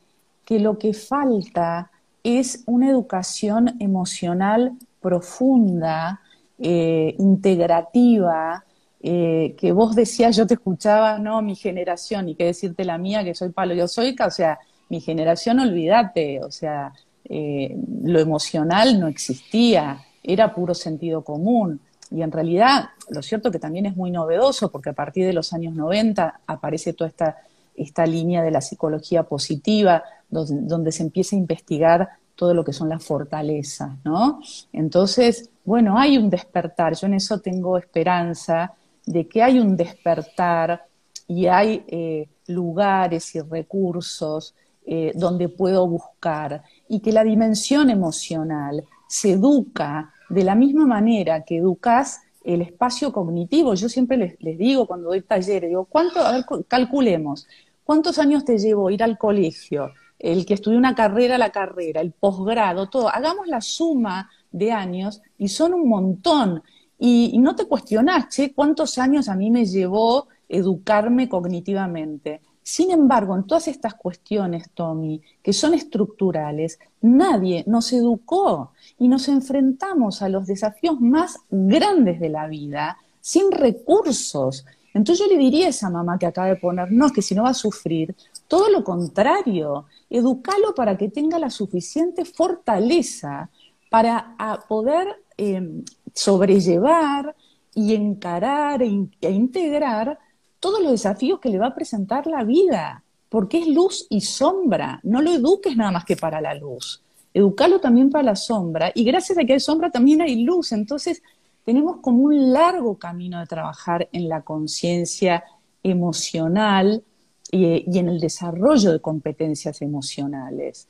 [0.45, 1.91] que lo que falta
[2.25, 6.21] es una educación emocional profunda,
[6.59, 8.65] integrativa,
[9.05, 13.25] eh, que vos decías, yo te escuchaba, no, mi generación, y que decirte la mía,
[13.25, 13.53] que soy
[13.89, 16.93] soy, o sea, mi generación, olvídate, o sea,
[17.29, 21.81] eh, lo emocional no existía, era puro sentido común.
[22.13, 25.53] Y en realidad, lo cierto que también es muy novedoso, porque a partir de los
[25.53, 27.39] años 90 aparece toda esta,
[27.83, 32.89] esta línea de la psicología positiva, donde, se empieza a investigar todo lo que son
[32.89, 34.41] las fortalezas, ¿no?
[34.73, 38.73] Entonces, bueno, hay un despertar, yo en eso tengo esperanza
[39.05, 40.87] de que hay un despertar
[41.29, 48.83] y hay eh, lugares y recursos eh, donde puedo buscar y que la dimensión emocional
[49.07, 53.75] se educa de la misma manera que educas el espacio cognitivo.
[53.75, 57.47] Yo siempre les, digo cuando doy talleres, digo, ¿cuánto, a ver, calculemos,
[57.85, 59.93] ¿cuántos años te llevó ir al colegio?
[60.19, 63.09] El que estudió una carrera, la carrera, el posgrado, todo.
[63.09, 66.63] Hagamos la suma de años y son un montón.
[66.99, 72.41] Y, no te cuestionas, ¿cuántos años a mí me llevó educarme cognitivamente?
[72.63, 79.27] Sin embargo, en todas estas cuestiones, Tommy, que son estructurales, nadie nos educó y nos
[79.27, 84.65] enfrentamos a los desafíos más grandes de la vida sin recursos.
[84.95, 87.45] Entonces yo le diría a esa mamá que acaba de poner, no, que si no
[87.45, 88.15] va a sufrir,
[88.47, 93.49] todo lo contrario, educalo para que tenga la suficiente fortaleza
[93.91, 94.37] para
[94.69, 97.35] poder em, sobrellevar
[97.75, 100.19] y encarar e, e integrar
[100.61, 105.01] todos los desafíos que le va a presentar la vida, porque es luz y sombra.
[105.03, 107.03] No lo eduques nada más que para la luz.
[107.35, 108.93] Educalo también para la sombra.
[108.95, 110.73] Y gracias a que hay sombra también hay luz.
[110.73, 111.23] Entonces,
[111.65, 115.45] tenemos como un largo camino de trabajar en la conciencia
[115.83, 117.03] emocional
[117.51, 120.89] y, en el desarrollo de competencias emocionales.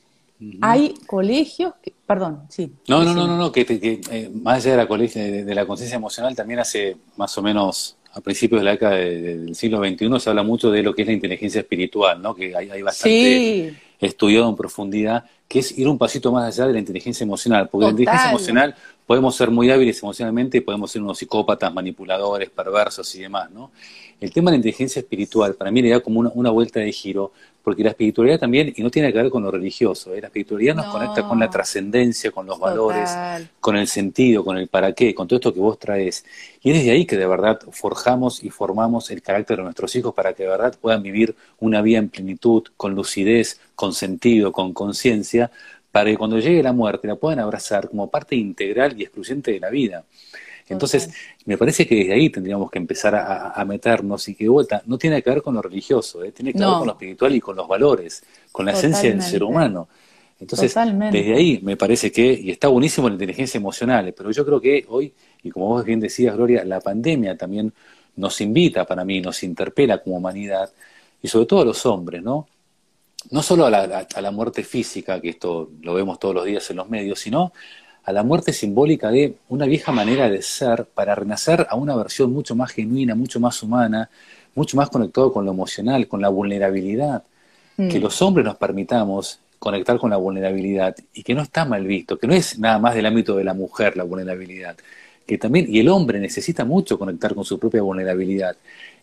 [0.60, 2.72] Hay colegios, que, perdón, sí.
[2.88, 6.34] No, no, no, no, no, que, eh, más allá de la, de la conciencia emocional,
[6.34, 10.42] también hace más o menos a principios de la década del siglo XXI se habla
[10.42, 12.34] mucho de lo que es la inteligencia espiritual, ¿no?
[12.34, 16.74] que hay, hay bastante estudiado en profundidad, que es ir un pasito más allá de
[16.74, 18.74] la inteligencia emocional, porque la inteligencia emocional
[19.06, 23.70] podemos ser muy hábiles emocionalmente y podemos ser unos psicópatas, manipuladores, perversos y demás, ¿no?
[24.22, 27.32] El tema de la inteligencia espiritual para mí le da como una, vuelta de giro,
[27.60, 30.20] porque la espiritualidad también, y no tiene que ver con lo religioso, ¿eh?
[30.20, 33.10] la espiritualidad nos conecta con la trascendencia, con los valores,
[33.58, 36.24] con el sentido, con el para qué, con todo esto que vos traes.
[36.62, 40.14] Y es desde ahí que de verdad forjamos y formamos el carácter de nuestros hijos
[40.14, 44.72] para que de verdad puedan vivir una vida en plenitud, con lucidez, con sentido, con
[44.72, 45.50] conciencia,
[45.92, 49.60] para que cuando llegue la muerte la puedan abrazar como parte integral y excluyente de
[49.60, 50.04] la vida.
[50.68, 51.10] Entonces,
[51.44, 54.96] me parece que desde ahí tendríamos que empezar a, meternos y que de vuelta no
[54.96, 56.32] tiene que ver con lo religioso, ¿eh?
[56.32, 59.42] tiene que ver con lo espiritual y con los valores, con la esencia del ser
[59.42, 59.88] humano.
[60.40, 64.60] Entonces, desde ahí me parece que, y está buenísimo la inteligencia emocional, pero yo creo
[64.60, 67.72] que hoy, y como vos bien decías, Gloria, la pandemia también
[68.16, 70.70] nos invita para mí, nos interpela como humanidad,
[71.22, 72.48] y sobre todo a los hombres, ¿no?
[73.30, 76.68] No solo a la, a la muerte física, que esto lo vemos todos los días
[76.70, 77.52] en los medios, sino
[78.04, 82.32] a la muerte simbólica de una vieja manera de ser para renacer a una versión
[82.32, 84.10] mucho más genuina, mucho más humana,
[84.54, 87.22] mucho más conectado con lo emocional, con la vulnerabilidad.
[87.76, 88.02] Que mm.
[88.02, 92.26] los hombres nos permitamos conectar con la vulnerabilidad y que no está mal visto, que
[92.26, 94.76] no es nada más del ámbito de la mujer la vulnerabilidad,
[95.24, 98.56] que también, y el hombre necesita mucho conectar con su propia vulnerabilidad.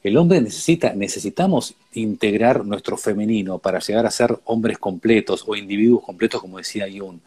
[0.03, 6.03] El hombre necesita, necesitamos integrar nuestro femenino para llegar a ser hombres completos o individuos
[6.03, 7.19] completos, como decía Jung.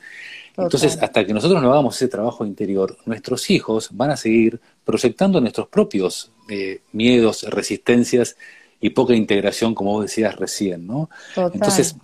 [0.56, 5.40] Entonces, hasta que nosotros no hagamos ese trabajo interior, nuestros hijos van a seguir proyectando
[5.40, 8.36] nuestros propios eh, miedos, resistencias
[8.80, 11.08] y poca integración, como vos decías recién, ¿no?
[11.36, 11.96] Entonces,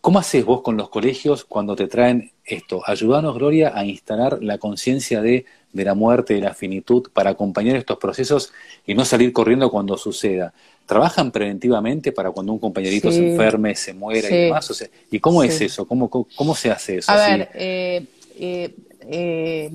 [0.00, 2.82] ¿cómo haces vos con los colegios cuando te traen esto?
[2.86, 7.76] Ayúdanos, Gloria, a instalar la conciencia de, de la muerte, de la finitud, para acompañar
[7.76, 8.52] estos procesos
[8.86, 10.52] y no salir corriendo cuando suceda.
[10.86, 14.70] ¿Trabajan preventivamente para cuando un compañerito se enferme, se muera y demás?
[14.70, 15.86] O sea, ¿Y cómo es eso?
[15.86, 17.12] ¿Cómo, ¿Cómo, se hace eso?
[17.12, 18.06] A ver, eh,
[18.38, 19.70] eh, eh,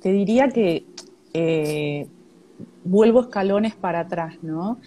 [0.00, 2.06] te diría que
[2.82, 4.80] vuelvo escalones para atrás, ¿no?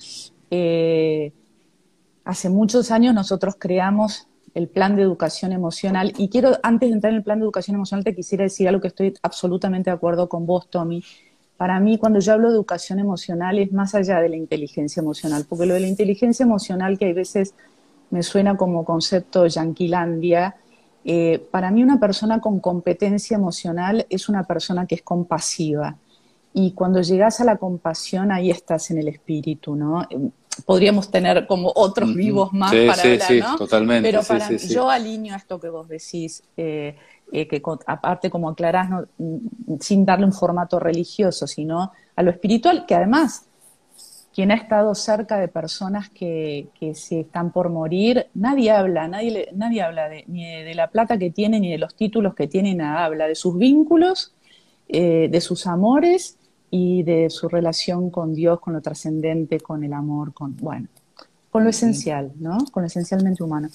[2.24, 7.12] hace muchos años nosotros creamos el plan de educación emocional y quiero, antes de entrar
[7.12, 10.28] en el plan de educación emocional, te quisiera decir algo que estoy absolutamente de acuerdo
[10.28, 11.04] con vos, Tommy,
[11.62, 15.46] para mí, cuando yo hablo de educación emocional, es más allá de la inteligencia emocional,
[15.48, 17.54] porque lo de la inteligencia emocional, que hay veces
[18.10, 20.56] me suena como concepto yanquilandia,
[21.06, 25.98] eh, para mí una persona con competencia emocional es una persona que es compasiva.
[26.52, 30.02] Y cuando llegas a la compasión, ahí estás en el espíritu, ¿no?
[30.66, 33.58] Podríamos tener como otros vivos más para hablar, sí, ¿no?
[33.58, 34.10] Totalmente.
[34.10, 36.44] Pero para yo alineo esto que vos decís.
[36.58, 36.96] Eh,
[37.34, 42.86] eh, que aparte como aclarás, mm, sin darle un formato religioso, sino a lo espiritual,
[42.86, 43.46] que además
[44.34, 49.48] quien ha estado cerca de personas que, que se están por morir, nadie habla, nadie,
[49.54, 52.76] nadie habla de, ni de, la plata que tiene, ni de los títulos que tiene,
[52.76, 54.34] nada, habla de sus vínculos,
[54.90, 56.38] eh, de sus amores
[56.74, 60.88] y de su relación con Dios, con lo trascendente, con el amor, con, bueno,
[61.52, 62.58] con lo esencial, ¿no?
[62.72, 63.68] Con lo esencialmente humano.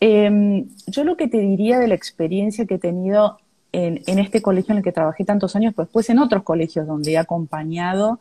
[0.00, 3.38] Em, yo lo que te diría de la experiencia que he tenido
[3.72, 7.12] en, este colegio en el que trabajé tantos años, pues después en otros colegios donde
[7.12, 8.20] he acompañado,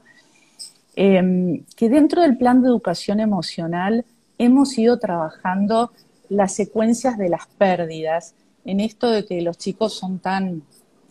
[0.96, 4.06] em, que dentro del plan de educación emocional
[4.38, 5.92] hemos ido trabajando
[6.28, 8.34] las secuencias de las pérdidas,
[8.66, 10.64] en esto de que los chicos son tan,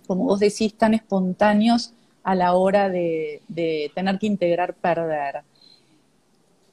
[0.06, 3.42] como vos decís, tan espontáneos a la hora de,
[3.94, 5.42] tener que integrar perder.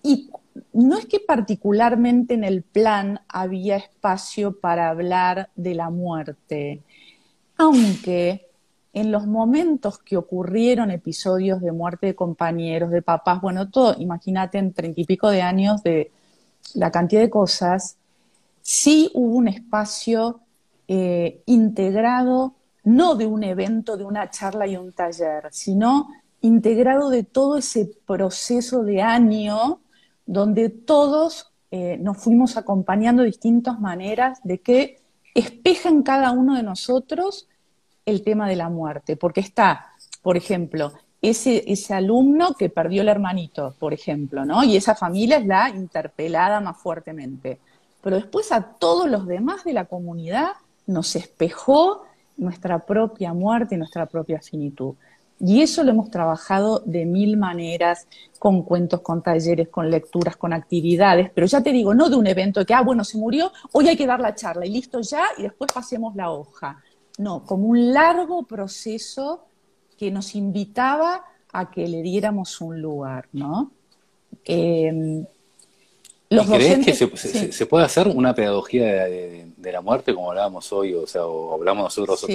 [0.03, 0.29] Y
[0.73, 6.81] no es que particularmente en el plan había espacio para hablar de la muerte,
[7.57, 8.47] aunque
[8.93, 14.57] en los momentos que ocurrieron episodios de muerte de compañeros, de papás, bueno, todo, imagínate
[14.57, 16.11] en treinta y pico de años de
[16.73, 17.97] la cantidad de cosas,
[18.61, 20.41] sí hubo un espacio
[20.87, 26.09] eh, integrado, no de un evento, de una charla y un taller, sino
[26.41, 29.81] integrado de todo ese proceso de año
[30.25, 34.99] donde todos eh, nos fuimos acompañando de distintas maneras de que
[35.33, 37.47] espeja en cada uno de nosotros
[38.05, 43.09] el tema de la muerte, porque está, por ejemplo, ese, ese alumno que perdió el
[43.09, 44.63] hermanito, por ejemplo, ¿no?
[44.63, 47.59] Y esa familia es la interpelada más fuertemente.
[48.01, 50.51] Pero después a todos los demás de la comunidad
[50.87, 52.03] nos espejó
[52.39, 54.95] nuestra propia muerte y nuestra propia finitud.
[55.39, 58.07] Y eso lo hemos trabajado de mil maneras,
[58.39, 62.27] con cuentos, con talleres, con lecturas, con actividades, pero ya te digo, no de un
[62.27, 65.23] evento que, ah, bueno, se murió, hoy hay que dar la charla y listo ya,
[65.37, 66.81] y después pasemos la hoja.
[67.19, 69.45] No, como un largo proceso
[69.97, 73.71] que nos invitaba a que le diéramos un lugar, ¿no?
[74.45, 75.25] Eh,
[76.29, 76.93] ¿Crees que
[77.51, 81.97] se, puede hacer una pedagogía de, la muerte, como hablábamos hoy, o sea, o hablamos
[81.97, 82.27] nosotros?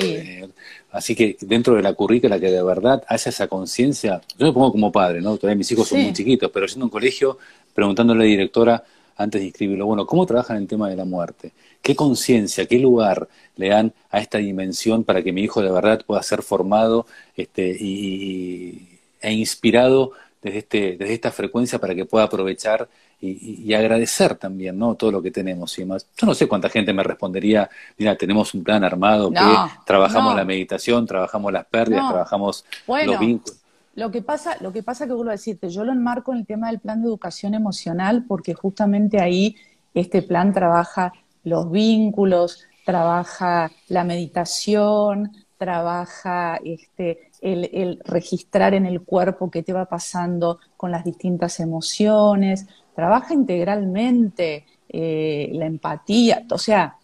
[0.90, 4.72] así que dentro de la currícula que de verdad haya esa conciencia, yo me pongo
[4.72, 5.36] como padre, ¿no?
[5.36, 7.38] Todavía mis hijos son muy chiquitos, pero yendo a un colegio,
[7.72, 8.84] preguntándole a la directora
[9.16, 11.52] antes de inscribirlo, bueno, ¿cómo trabajan el tema de la muerte?
[11.80, 16.02] ¿Qué conciencia, qué lugar le dan a esta dimensión para que mi hijo de verdad
[16.04, 20.10] pueda ser formado este, y, e inspirado
[20.42, 22.88] desde, este, desde esta frecuencia para que pueda aprovechar
[23.24, 24.94] y, agradecer también ¿no?
[24.94, 26.06] todo lo que tenemos y demás.
[26.16, 27.68] Yo no sé cuánta gente me respondería,
[27.98, 29.40] mira, tenemos un plan armado que
[29.86, 33.60] trabajamos la meditación, trabajamos las pérdidas, trabajamos los vínculos.
[33.96, 36.46] Lo que pasa, lo que pasa que vuelvo a decirte, yo lo enmarco en el
[36.46, 39.56] tema del plan de educación emocional porque justamente ahí
[39.94, 41.12] este plan trabaja
[41.44, 49.86] los vínculos, trabaja la meditación, trabaja este, el, registrar en el cuerpo qué te va
[49.86, 56.98] pasando con las distintas emociones, trabaja integralmente eh, la empatía, o sea,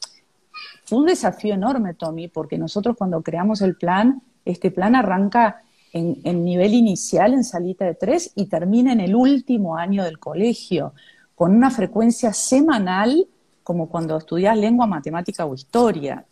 [0.85, 6.45] fue un desafío enorme, Tommy, porque nosotros cuando creamos el plan, este plan arranca en,
[6.45, 10.93] nivel inicial, en salita de tres, y termina en el último año del colegio,
[11.35, 13.27] con una frecuencia semanal,
[13.63, 16.25] como cuando estudias lengua, matemática o historia.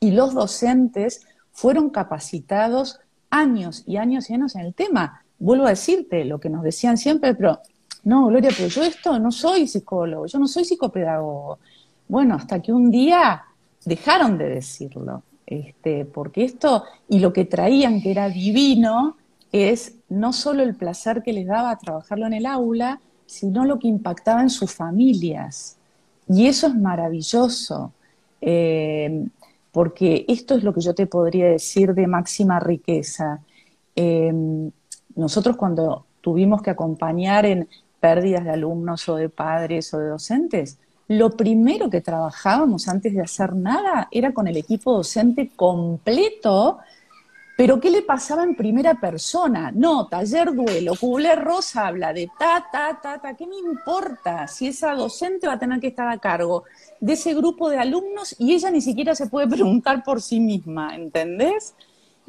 [0.00, 1.26] Y los docentes
[1.60, 5.22] fueron capacitados años y años y años en el tema.
[5.38, 7.60] Vuelvo a decirte lo que nos decían siempre, pero
[8.04, 11.58] no, Gloria, pero yo esto no soy psicólogo, yo no soy psicopedagogo.
[12.08, 13.42] Bueno, hasta que un día
[13.84, 15.22] dejaron de decirlo.
[15.46, 19.18] Este, porque esto, y lo que traían que era divino,
[19.52, 23.88] es no solo el placer que les daba trabajarlo en el aula, sino lo que
[23.88, 25.76] impactaba en sus familias.
[26.26, 27.92] Y eso es maravilloso,
[28.40, 29.26] eh,
[29.72, 33.40] porque esto es lo que yo te podría decir de máxima riqueza.
[33.94, 34.32] Eh,
[35.14, 37.68] nosotros cuando tuvimos que acompañar en
[38.00, 43.20] pérdidas de alumnos o de padres o de docentes, lo primero que trabajábamos antes de
[43.20, 46.78] hacer nada era con el equipo docente completo,
[47.60, 49.70] pero ¿qué le pasaba en primera persona?
[49.70, 54.68] No, taller duelo, Kubler Rosa habla de ta, ta, ta, ta, ¿qué me importa si
[54.68, 56.64] esa docente va a tener que estar a cargo
[57.00, 60.96] de ese grupo de alumnos y ella ni siquiera se puede preguntar por sí misma,
[60.96, 61.74] ¿entendés?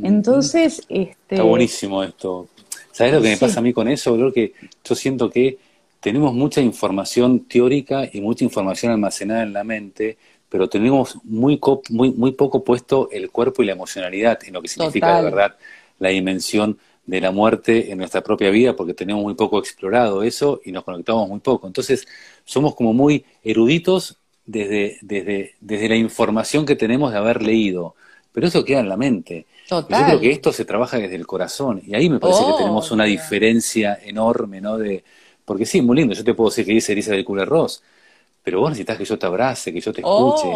[0.04, 1.36] Entonces, este...
[1.36, 2.50] Está buenísimo esto.
[2.92, 4.14] ¿Sabes lo que me pasa a mí con eso?
[4.16, 4.52] Creo que
[4.84, 5.58] yo siento que
[6.02, 10.18] tenemos mucha información teórica y mucha información almacenada en la mente,
[10.52, 14.68] pero tenemos muy, muy, muy poco puesto el cuerpo y la emocionalidad en lo que
[14.68, 15.56] significa de verdad
[15.97, 20.60] la dimensión de la muerte en nuestra propia vida, porque tenemos muy poco explorado eso
[20.66, 21.68] y nos conectamos muy poco.
[21.68, 22.06] Entonces,
[22.43, 27.95] somos como muy eruditos desde, desde, desde la información que tenemos de haber leído,
[28.34, 29.45] pero eso queda en la mente.
[29.70, 32.91] Yo creo que esto se trabaja desde el corazón y ahí me parece que tenemos
[32.91, 34.78] una diferencia enorme, ¿no?
[34.78, 35.06] De,
[35.45, 37.82] porque sí, muy lindo, yo te puedo decir que dice Elisa del Cooler Ross,
[38.44, 40.48] pero vos necesitas que yo te abrace, que yo te escuche,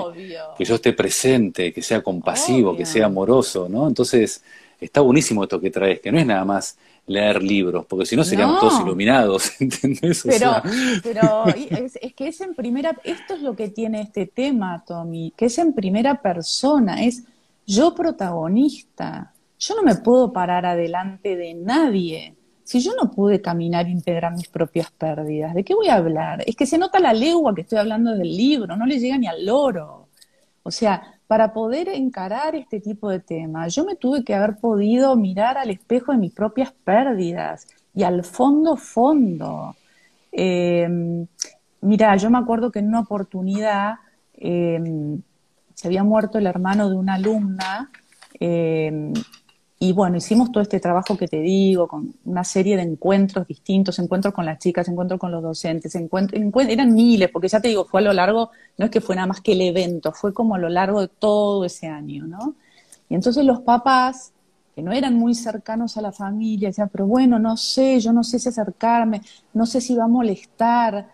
[0.58, 3.88] que yo esté presente, que sea compasivo, que sea amoroso, ¿no?
[3.88, 4.44] Entonces,
[4.80, 6.78] está buenísimo esto que traes, que no es nada más
[7.08, 10.24] leer libros, porque si no seríamos todos iluminados, ¿entendés?
[10.26, 10.62] pero,
[11.04, 15.32] pero es, es, que es en primera, esto es lo que tiene este tema, Tommy,
[15.38, 17.24] que es en primera persona, es
[17.68, 19.34] yo protagonista.
[19.58, 22.36] Yo no me puedo parar adelante de nadie.
[22.66, 26.44] Si yo no pude caminar e integrar mis propias pérdidas, ¿de qué voy a hablar?
[26.48, 29.28] Es que se nota la legua que estoy hablando del libro, no le llega ni
[29.28, 30.08] al loro.
[30.64, 35.16] O sea, para poder encarar este tipo de temas, yo me tuve que haber podido
[35.16, 39.76] mirar al espejo de mis propias pérdidas y al fondo, fondo.
[40.32, 40.88] Eh,
[41.82, 43.98] mira, yo me acuerdo que en una oportunidad
[44.34, 44.82] eh,
[45.76, 47.92] se había muerto el hermano de una alumna
[48.40, 49.14] eh,
[49.88, 54.00] y bueno, hicimos todo este trabajo que te digo, con una serie de encuentros distintos,
[54.00, 57.86] encuentros con las chicas, encuentros con los docentes, encuentros, eran miles, porque ya te digo,
[57.86, 60.56] fue a lo largo, no es que fue nada más que el evento, fue como
[60.56, 62.56] a lo largo de todo ese año, ¿no?
[63.10, 64.34] Y entonces los papás,
[64.76, 68.24] que no eran muy cercanos a la familia, decían, pero bueno, no sé, yo no
[68.24, 69.22] sé si acercarme,
[69.54, 71.10] no sé si va a molestar.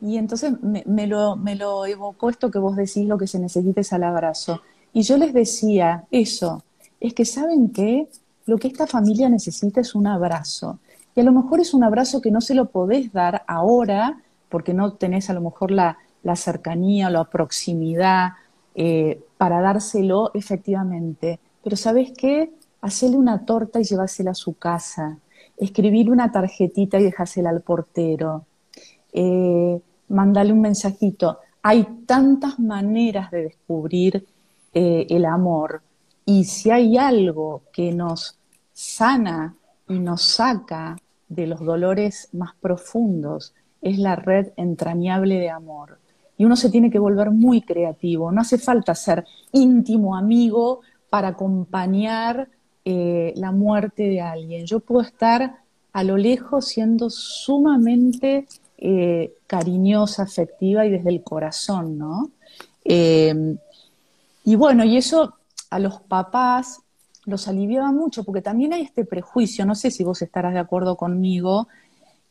[0.00, 3.38] Y entonces me, me, lo, me lo evocó esto que vos decís, lo que se
[3.38, 4.60] necesita es al abrazo.
[4.92, 6.64] Y yo les decía, eso,
[7.00, 8.08] es que saben que
[8.46, 10.78] lo que esta familia necesita es un abrazo.
[11.14, 14.72] Y a lo mejor es un abrazo que no se lo podés dar ahora porque
[14.72, 15.98] no tenés a lo mejor la,
[16.34, 18.32] cercanía, la proximidad
[18.74, 21.40] eh, para dárselo efectivamente.
[21.62, 22.50] Pero ¿sabes qué?
[22.80, 25.18] Hacerle una torta y llevársela a su casa.
[25.56, 28.44] Escribir una tarjetita y dejársela al portero.
[29.12, 31.38] Eh, mandarle un mensajito.
[31.62, 34.26] Hay tantas maneras de descubrir
[34.72, 35.82] eh, el amor.
[36.28, 38.36] Y si hay algo que nos
[38.74, 39.56] sana
[39.88, 45.98] y nos saca de los dolores más profundos, es la red entrañable de amor.
[46.36, 48.30] Y uno se tiene que volver muy creativo.
[48.30, 52.50] No hace falta ser íntimo amigo para acompañar
[52.84, 54.66] eh, la muerte de alguien.
[54.66, 55.60] Yo puedo estar
[55.94, 62.32] a lo lejos siendo sumamente eh, cariñosa, afectiva y desde el corazón, ¿no?
[62.84, 63.56] Eh,
[64.44, 65.37] y bueno, y eso
[65.70, 66.80] a los papás
[67.24, 70.96] los aliviaba mucho, porque también hay este prejuicio, no sé si vos estarás de acuerdo
[70.96, 71.68] conmigo,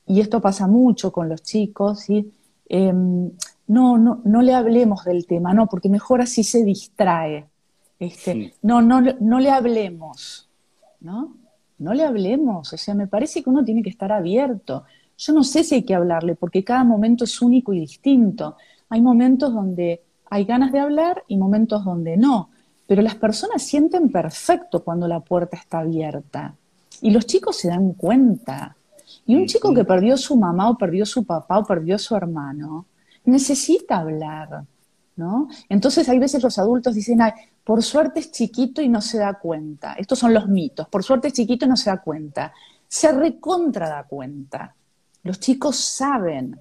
[0.08, 2.32] y esto pasa mucho con los chicos, ¿sí?
[2.68, 3.32] Em,
[3.68, 7.46] no, no, no le hablemos del tema, no, porque mejor así se distrae.
[8.00, 10.50] Este, No, no, no le hablemos,
[11.02, 11.36] ¿no?
[11.78, 14.86] No le hablemos, o sea, me parece que uno tiene que estar abierto.
[15.18, 18.56] Yo no sé si hay que hablarle, porque cada momento es único y distinto.
[18.90, 22.50] Hay momentos donde hay ganas de hablar y momentos donde no.
[22.88, 26.56] Pero las personas sienten perfecto cuando la puerta está abierta.
[27.02, 28.76] Y los chicos se dan cuenta.
[29.26, 32.86] Y un chico que perdió su mamá o perdió su papá o perdió su hermano,
[33.26, 34.64] necesita hablar,
[35.18, 35.50] ¿no?
[35.70, 37.34] Entonces hay veces los adultos dicen, Ay,
[37.64, 39.94] por suerte es chiquito y no se da cuenta.
[39.94, 40.88] Estos son los mitos.
[40.88, 42.54] Por suerte es chiquito y no se da cuenta.
[42.88, 44.74] Se recontra da cuenta.
[45.24, 46.58] Los chicos saben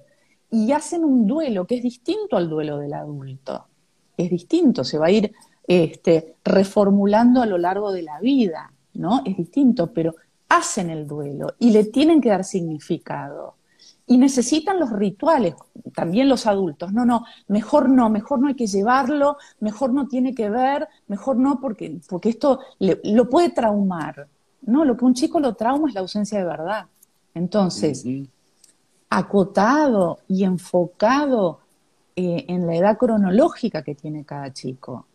[0.51, 3.67] y hacen un duelo que es distinto al duelo del adulto.
[4.17, 5.33] Es distinto, se va a ir
[5.67, 9.21] este, reformulando a lo largo de la vida, ¿no?
[9.25, 10.15] Es distinto, pero
[10.47, 13.55] hacen el duelo y le tienen que dar significado.
[14.09, 15.53] Y necesitan los rituales,
[15.93, 16.93] también los adultos.
[16.93, 21.35] No, no, mejor no, mejor no hay que llevarlo, mejor no tiene que ver, mejor
[21.35, 24.27] no porque, porque esto lo puede traumar.
[24.61, 26.85] No, lo que un chico lo trauma es la ausencia de verdad.
[27.33, 28.05] Entonces,
[29.09, 31.59] acotado y enfocado
[32.15, 35.05] eh, en la edad cronológica que tiene cada chico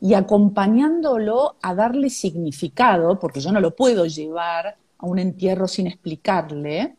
[0.00, 5.86] y acompañándolo a darle significado, porque yo no lo puedo llevar a un entierro sin
[5.86, 6.96] explicarle,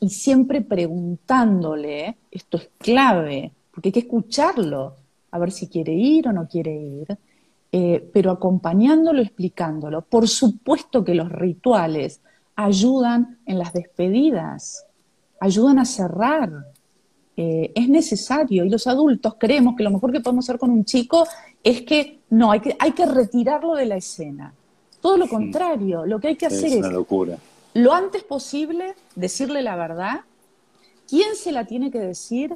[0.00, 4.96] y siempre preguntándole, esto es clave, porque hay que escucharlo,
[5.30, 7.18] a ver si quiere ir o no quiere ir,
[7.72, 10.02] eh, pero acompañándolo, explicándolo.
[10.02, 12.20] Por supuesto que los rituales
[12.54, 14.86] ayudan en las despedidas,
[15.40, 16.50] ayudan a cerrar,
[17.36, 20.84] eh, es necesario y los adultos creemos que lo mejor que podemos hacer con un
[20.84, 21.26] chico
[21.62, 24.54] es que no, hay que, hay que retirarlo de la escena.
[25.00, 27.38] Todo lo contrario, lo que hay que hacer es, locura.
[27.74, 30.20] lo antes posible decirle la verdad.
[31.08, 32.54] ¿Quién se la tiene que decir?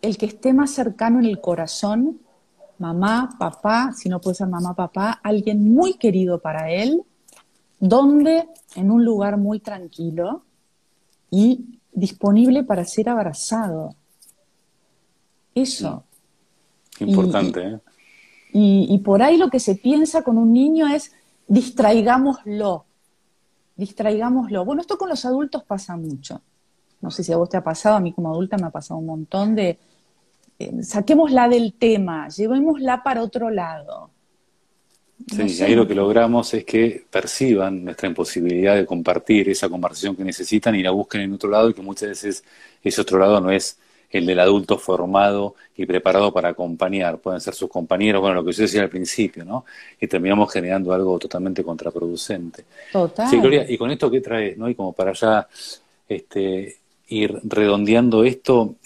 [0.00, 2.20] El que esté más cercano en el corazón,
[2.78, 7.02] mamá, papá, si no puede ser mamá, papá, alguien muy querido para él,
[7.78, 10.44] donde en un lugar muy tranquilo
[11.30, 13.94] y disponible para ser abrazado.
[15.54, 16.04] Eso.
[17.00, 17.78] importante, ¿eh?
[18.52, 21.12] Y, por ahí lo que se piensa con un niño es
[21.46, 22.84] distraigámoslo,
[23.76, 24.64] distraigámoslo.
[24.64, 26.40] Bueno, esto con los adultos pasa mucho.
[27.00, 28.98] No sé si a vos te ha pasado, a mí como adulta me ha pasado
[28.98, 29.78] un montón de,
[30.58, 34.10] eh, saquémosla del tema, llevémosla para otro lado.
[35.28, 40.24] Sí, ahí lo que logramos es que perciban nuestra imposibilidad de compartir esa conversación que
[40.24, 42.44] necesitan y la busquen en otro lado y que muchas veces
[42.82, 43.78] ese otro lado no es
[44.10, 47.18] el del adulto formado y preparado para acompañar.
[47.18, 49.64] Pueden ser sus compañeros, bueno, lo que yo decía al principio, ¿no?
[50.00, 52.64] Y terminamos generando algo totalmente contraproducente.
[52.92, 53.28] Total.
[53.28, 54.68] Sí, Gloria, y con esto qué traes, ¿no?
[54.68, 55.48] Y como para ya
[56.08, 56.76] este,
[57.08, 58.76] ir redondeando esto,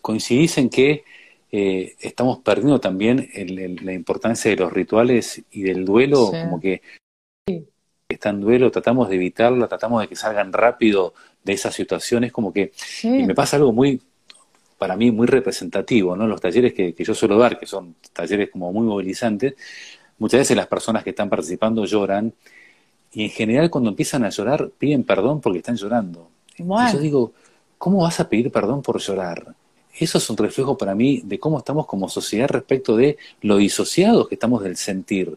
[0.00, 1.04] coincidís en que
[1.50, 3.28] eh, estamos perdiendo también
[3.82, 6.82] la importancia de los rituales y del duelo, como que
[8.10, 11.12] está en duelo, tratamos de evitarla, tratamos de que salgan rápido
[11.44, 14.00] de esas situaciones, como que y me pasa algo muy,
[14.78, 16.26] para mí, muy representativo, ¿no?
[16.26, 19.56] Los talleres que, que yo suelo dar, que son talleres como muy movilizantes,
[20.18, 22.32] muchas veces las personas que están participando lloran,
[23.12, 26.30] y en general cuando empiezan a llorar piden perdón porque están llorando.
[26.56, 27.32] Y yo digo,
[27.76, 29.54] ¿cómo vas a pedir perdón por llorar?
[29.98, 34.28] Eso es un reflejo para mí de cómo estamos como sociedad respecto de lo disociados
[34.28, 35.36] que estamos del sentir.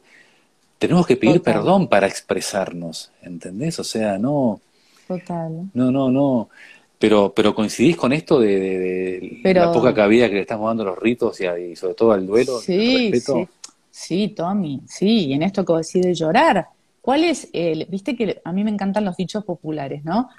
[0.82, 3.78] Tenemos que pedir perdón para expresarnos, ¿entendés?
[3.78, 4.60] O sea, no...
[5.08, 5.70] Total.
[5.76, 6.50] No, no, no.
[6.98, 10.98] Pero, pero coincidís con esto de, la poca cabida que le estamos dando a los
[10.98, 12.58] ritos y, sobre todo al duelo.
[12.58, 13.48] Sí, sí,
[13.92, 16.66] sí, Tommy, sí, y en esto que decís llorar.
[17.00, 20.30] ¿Cuál es el, viste que a mí me encantan los dichos populares, ¿no?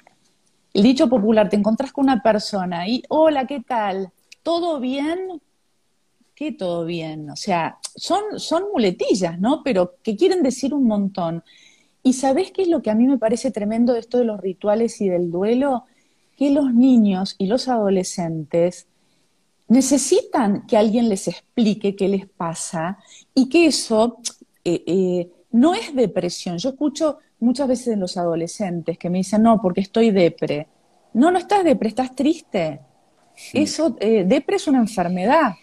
[0.73, 4.11] El dicho popular, te encontrás con una persona y, hola, ¿qué tal?
[4.43, 5.39] ¿Todo bien?
[6.35, 7.29] ¿Qué todo bien?
[7.29, 9.61] O sea, son, son muletillas, ¿no?
[9.63, 11.43] Pero que quieren decir un montón.
[12.01, 14.39] ¿Y sabés qué es lo que a mí me parece tremendo de esto de los
[14.41, 15.85] rituales y del duelo?
[16.35, 18.87] Que los niños y los adolescentes
[19.67, 22.97] necesitan que alguien les explique qué les pasa
[23.33, 24.17] y que eso
[24.63, 26.57] eh, eh, no es depresión.
[26.57, 30.67] Yo escucho muchas veces en los adolescentes que me dicen, no, porque estoy depre.
[31.13, 32.81] No, no estás depre, estás triste.
[33.53, 35.53] Eso, eh, depre es una enfermedad.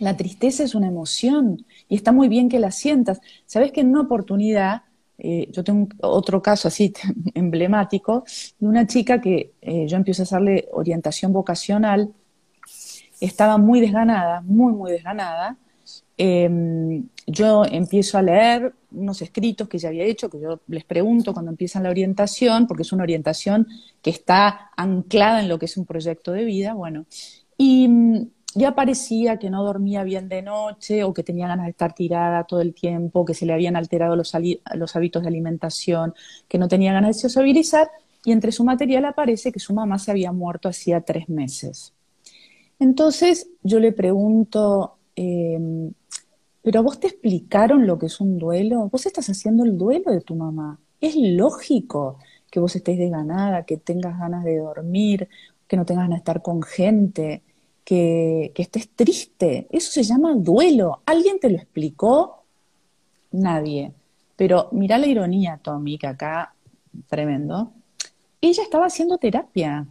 [0.00, 3.20] La tristeza es una emoción y está muy bien que la sientas.
[3.46, 4.82] Sabes que en una oportunidad,
[5.18, 6.92] eh, yo tengo otro caso así
[7.34, 8.24] emblemático,
[8.58, 12.12] de una chica que eh, yo empiezo a hacerle orientación vocacional,
[13.20, 15.56] estaba muy desganada, muy, muy desganada,
[16.22, 21.32] Em, yo empiezo a leer unos escritos que ya había hecho, que yo les pregunto
[21.32, 23.66] cuando empiezan la orientación, porque es una orientación
[24.02, 27.06] que está anclada en lo que es un proyecto de vida, bueno,
[27.56, 31.70] y mm, ya parecía que no dormía bien de noche o que tenía ganas de
[31.70, 36.14] estar tirada todo el tiempo, que se le habían alterado los, hábitos de alimentación,
[36.48, 37.90] que no tenía ganas de sociabilizar,
[38.24, 41.94] y entre su material aparece que su mamá se había muerto hacía tres meses.
[42.78, 45.92] Entonces yo le pregunto, em,
[46.62, 48.88] pero vos te explicaron lo que es un duelo.
[48.90, 50.78] Vos estás haciendo el duelo de tu mamá.
[51.00, 52.18] Es lógico
[52.50, 55.28] que vos estés desganada, que tengas ganas de dormir,
[55.66, 57.42] que no tengas ganas de estar con gente,
[57.90, 59.66] que, que estés triste.
[59.70, 61.02] Eso se llama duelo.
[61.06, 62.44] ¿Alguien te lo explicó?
[63.32, 63.92] Nadie.
[64.36, 66.54] Pero mira la ironía, Tommy, que acá,
[67.08, 67.72] tremendo.
[68.40, 69.88] Ella estaba haciendo terapia.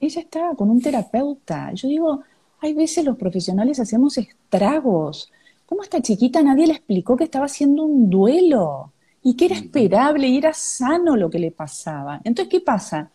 [0.00, 1.72] Ella estaba con un terapeuta.
[1.74, 2.22] Yo digo,
[2.60, 5.30] hay veces los profesionales hacemos estragos
[5.68, 8.94] ¿Cómo esta chiquita nadie le explicó que estaba haciendo un duelo?
[9.22, 12.22] Y que era esperable y era sano lo que le pasaba.
[12.24, 13.10] Entonces, ¿qué pasa?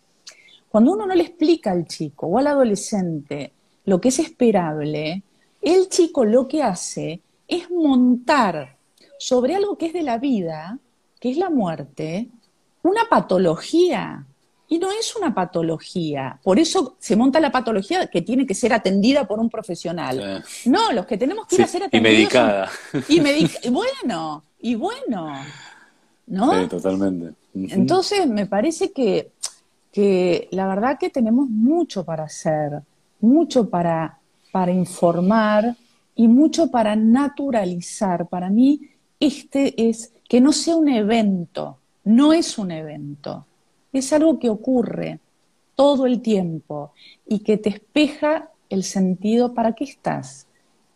[0.70, 3.54] Cuando uno no le explica al chico o al adolescente
[3.86, 5.24] lo que es esperable,
[5.62, 8.78] el chico lo que hace es montar
[9.18, 10.78] sobre algo que es de la vida,
[11.20, 12.30] que es la muerte,
[12.82, 14.26] una patología.
[14.68, 16.40] Y no es una patología.
[16.42, 20.44] Por eso se monta la patología que tiene que ser atendida por un profesional.
[20.66, 22.34] No, los que tenemos que ir a ser atendidos.
[23.08, 23.62] Y medicada.
[23.64, 25.32] y bueno, y bueno.
[26.26, 26.62] ¿No?
[26.62, 27.36] Sí, totalmente.
[27.54, 29.32] Entonces, me parece que,
[29.92, 32.82] que la verdad que tenemos mucho para hacer,
[33.24, 34.20] mucho para,
[34.52, 35.76] para informar
[36.16, 38.28] y mucho para naturalizar.
[38.28, 38.82] Para mí,
[39.20, 43.46] este es que no sea un evento, no es un evento
[43.94, 45.20] es algo que ocurre
[45.76, 46.92] todo el tiempo
[47.26, 50.48] y que te espeja el sentido para qué estás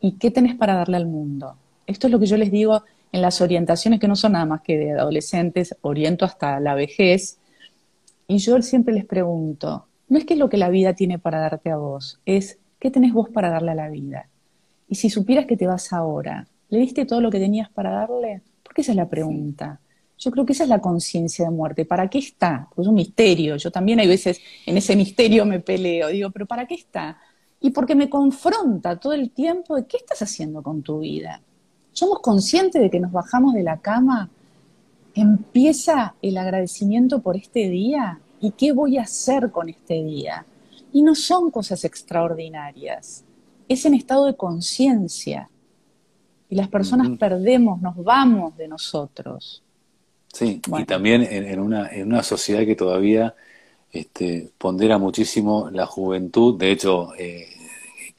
[0.02, 1.56] y qué tenés para darle al mundo.
[1.86, 4.62] Esto es lo que yo les digo en las orientaciones que no son nada más
[4.62, 7.38] que de adolescentes, oriento hasta la vejez.
[8.28, 11.40] Y yo siempre les pregunto, no es qué es lo que la vida tiene para
[11.40, 14.30] darte a vos, es qué tenés vos para darle a la vida.
[14.88, 18.42] Y si supieras que te vas ahora, ¿le diste todo lo que tenías para darle?
[18.64, 19.80] Porque esa es la pregunta.
[20.18, 21.86] Yo creo que esa es la conciencia de muerte.
[21.86, 22.68] ¿Para qué está?
[22.74, 23.58] Pues es un misterio.
[23.58, 26.08] Yo también hay veces en ese misterio me peleo.
[26.08, 27.20] Digo, ¿pero para qué está?
[27.60, 31.42] Y porque me confronta todo el tiempo de qué estás haciendo con tu vida.
[31.92, 34.30] Somos conscientes de que nos bajamos de la cama.
[35.14, 40.46] Empieza el agradecimiento por este día y qué voy a hacer con este día.
[40.94, 43.24] Y no son cosas extraordinarias.
[43.68, 45.50] Es en estado de conciencia.
[46.50, 49.62] y las personas perdemos, nos vamos de nosotros.
[50.32, 53.36] Sí, y también en, una, en una sociedad que todavía
[53.92, 57.48] este, pondera muchísimo la juventud, de hecho, eh,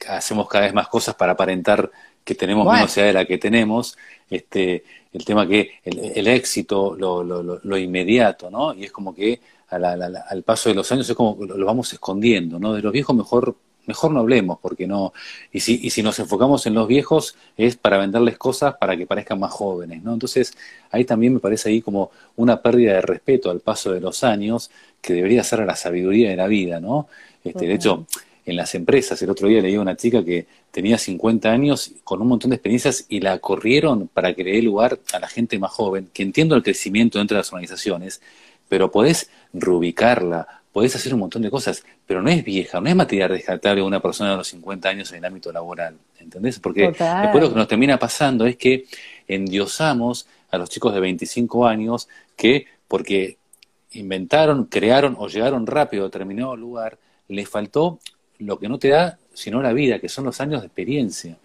[0.07, 1.89] hacemos cada vez más cosas para aparentar
[2.23, 3.97] que tenemos menos edad de la que tenemos,
[4.29, 8.73] este, el tema que el, éxito, lo, lo, lo, inmediato, ¿no?
[8.73, 9.39] Y es como que
[9.69, 12.73] al paso de los años es como lo, vamos escondiendo, ¿no?
[12.73, 13.55] De los viejos mejor
[13.89, 15.13] mejor no hablemos, porque no,
[15.51, 19.07] y si, y si nos enfocamos en los viejos es para venderles cosas para que
[19.07, 20.13] parezcan más jóvenes, ¿no?
[20.13, 20.53] Entonces,
[20.91, 24.69] ahí también me parece ahí como una pérdida de respeto al paso de los años
[25.01, 27.07] que debería ser a la sabiduría de la vida, ¿no?
[27.43, 28.05] Este, de hecho,
[28.45, 32.21] en las empresas, el otro día leí a una chica que tenía 50 años con
[32.21, 35.57] un montón de experiencias y la corrieron para que le dé lugar a la gente
[35.57, 38.21] más joven, que entiendo el crecimiento dentro de las organizaciones,
[38.69, 42.95] pero podés reubicarla, podés hacer un montón de cosas, pero no es vieja, no es
[42.95, 46.59] material rescatable una persona de los 50 años en el ámbito laboral, ¿entendés?
[46.59, 48.85] Porque después lo que nos termina pasando es que
[49.27, 52.07] endiosamos a los chicos de 25 años
[52.37, 53.37] que, porque
[53.91, 56.97] inventaron, crearon o llegaron rápido a determinado lugar,
[57.27, 57.99] les faltó
[58.37, 61.37] lo que no te da sino la vida, que son los años de experiencia.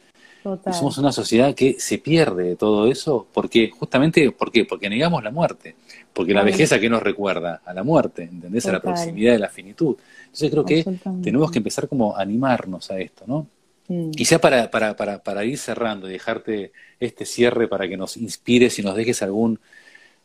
[0.73, 4.65] somos una sociedad que se pierde de todo eso, porque justamente, ¿por qué?
[4.65, 5.77] Porque negamos la muerte.
[6.15, 7.61] Porque la vejez a qué nos recuerda?
[7.67, 8.65] A la muerte, ¿entendés?
[8.67, 9.97] A la proximidad de la finitud.
[10.25, 10.85] Entonces creo que
[11.23, 13.49] tenemos que empezar como a animarnos a esto, ¿no?
[13.89, 14.13] Mm.
[14.13, 18.79] Quizá para, para, para, para ir cerrando y dejarte este cierre para que nos inspires
[18.79, 19.59] y nos dejes algún,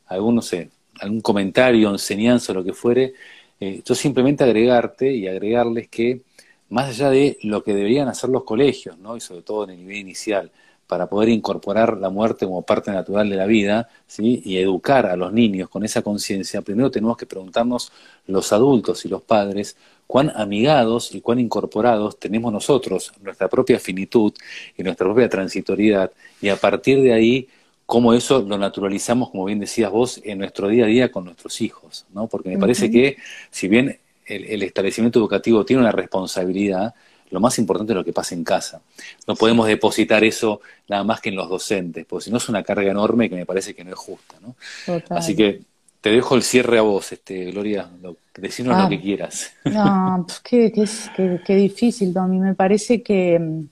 [0.06, 0.70] algún no sé,
[1.00, 3.14] algún comentario, enseñanza o lo que fuere,
[3.60, 6.22] eh, yo simplemente agregarte y agregarles que
[6.70, 9.18] más allá de lo que deberían hacer los colegios, ¿no?
[9.18, 10.52] y sobre todo en el nivel inicial,
[10.90, 14.42] para poder incorporar la muerte como parte natural de la vida ¿sí?
[14.44, 17.92] y educar a los niños con esa conciencia, primero tenemos que preguntarnos
[18.26, 19.78] los adultos y los padres
[20.08, 24.34] cuán amigados y cuán incorporados tenemos nosotros nuestra propia finitud
[24.76, 26.12] y nuestra propia transitoriedad
[26.42, 27.48] y a partir de ahí
[27.86, 31.62] cómo eso lo naturalizamos, como bien decías vos, en nuestro día a día con nuestros
[31.62, 32.26] hijos, ¿no?
[32.26, 33.18] Porque me parece que
[33.52, 36.96] si bien el establecimiento educativo tiene una responsabilidad,
[37.32, 38.82] lo más importante es lo que pasa en casa.
[39.28, 42.64] No podemos depositar eso nada más que en los docentes, porque si no es una
[42.64, 44.36] carga enorme que me parece que no es justa.
[44.42, 44.56] ¿no?
[45.10, 45.62] Así que
[46.02, 48.90] te dejo el cierre a vos, este, Gloria, lo, decinos lo ah.
[48.90, 49.52] que quieras.
[49.66, 52.40] No, pues qué, qué, qué, difícil, Tommy.
[52.40, 53.68] Me parece que, mm,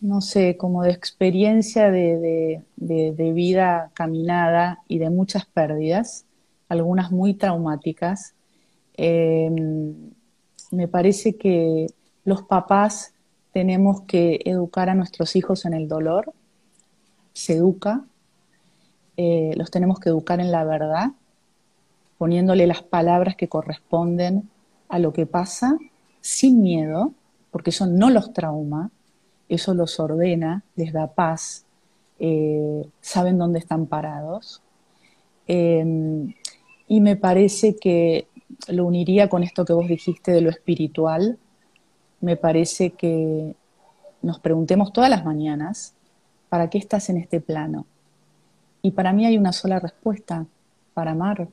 [0.00, 6.24] no sé, como de experiencia de, de, vida caminada y de muchas pérdidas,
[6.68, 8.34] algunas muy traumáticas,
[8.96, 9.50] eh,
[10.72, 11.86] me parece que
[12.26, 13.14] los papás
[13.52, 16.34] tenemos que educar a nuestros hijos en el dolor,
[17.32, 18.04] se educa,
[19.16, 21.12] eh, los tenemos que educar en la verdad,
[22.18, 24.50] poniéndole las palabras que corresponden
[24.88, 25.78] a lo que pasa,
[26.20, 27.12] sin miedo,
[27.50, 28.90] porque eso no los trauma,
[29.48, 31.64] eso los ordena, les da paz,
[32.18, 34.62] eh, saben dónde están parados.
[35.46, 36.34] Em,
[36.88, 38.26] y me parece que
[38.68, 41.38] lo uniría con esto que vos dijiste de lo espiritual,
[42.26, 43.54] me parece que
[44.20, 45.94] nos preguntemos todas las mañanas,
[46.48, 47.86] ¿para qué estás en este plano?
[48.82, 50.44] Y para mí hay una sola respuesta,
[50.92, 51.46] para amar,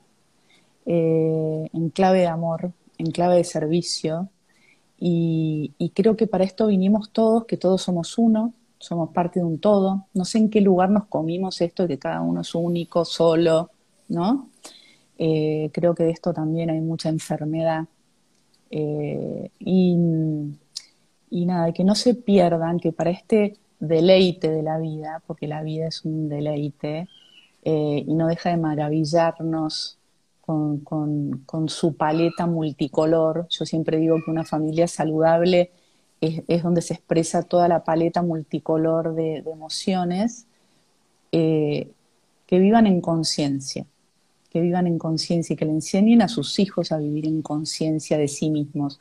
[0.84, 4.28] eh, en clave de amor, en clave de servicio.
[4.98, 9.60] Y, creo que para esto vinimos todos, que todos somos uno, somos parte de un
[9.60, 10.06] todo.
[10.12, 13.70] No sé en qué lugar nos comimos esto que cada uno es único, solo,
[14.08, 14.48] ¿no?
[15.18, 17.86] Eh, creo que de esto también hay mucha enfermedad
[18.76, 19.96] eh, y,
[21.30, 25.88] nada, que no se pierdan que para este deleite de la vida, porque la vida
[25.88, 27.08] es un deleite,
[27.64, 29.98] eh, y no deja de maravillarnos
[30.40, 30.82] con,
[31.68, 33.46] su paleta multicolor.
[33.48, 35.70] Yo siempre digo que una familia saludable
[36.20, 40.46] es, donde se expresa toda la paleta multicolor de, emociones,
[41.32, 41.90] eh,
[42.46, 43.86] que vivan en conciencia
[44.54, 48.16] que vivan en conciencia y que le enseñen a sus hijos a vivir en conciencia
[48.16, 49.00] de sí mismos.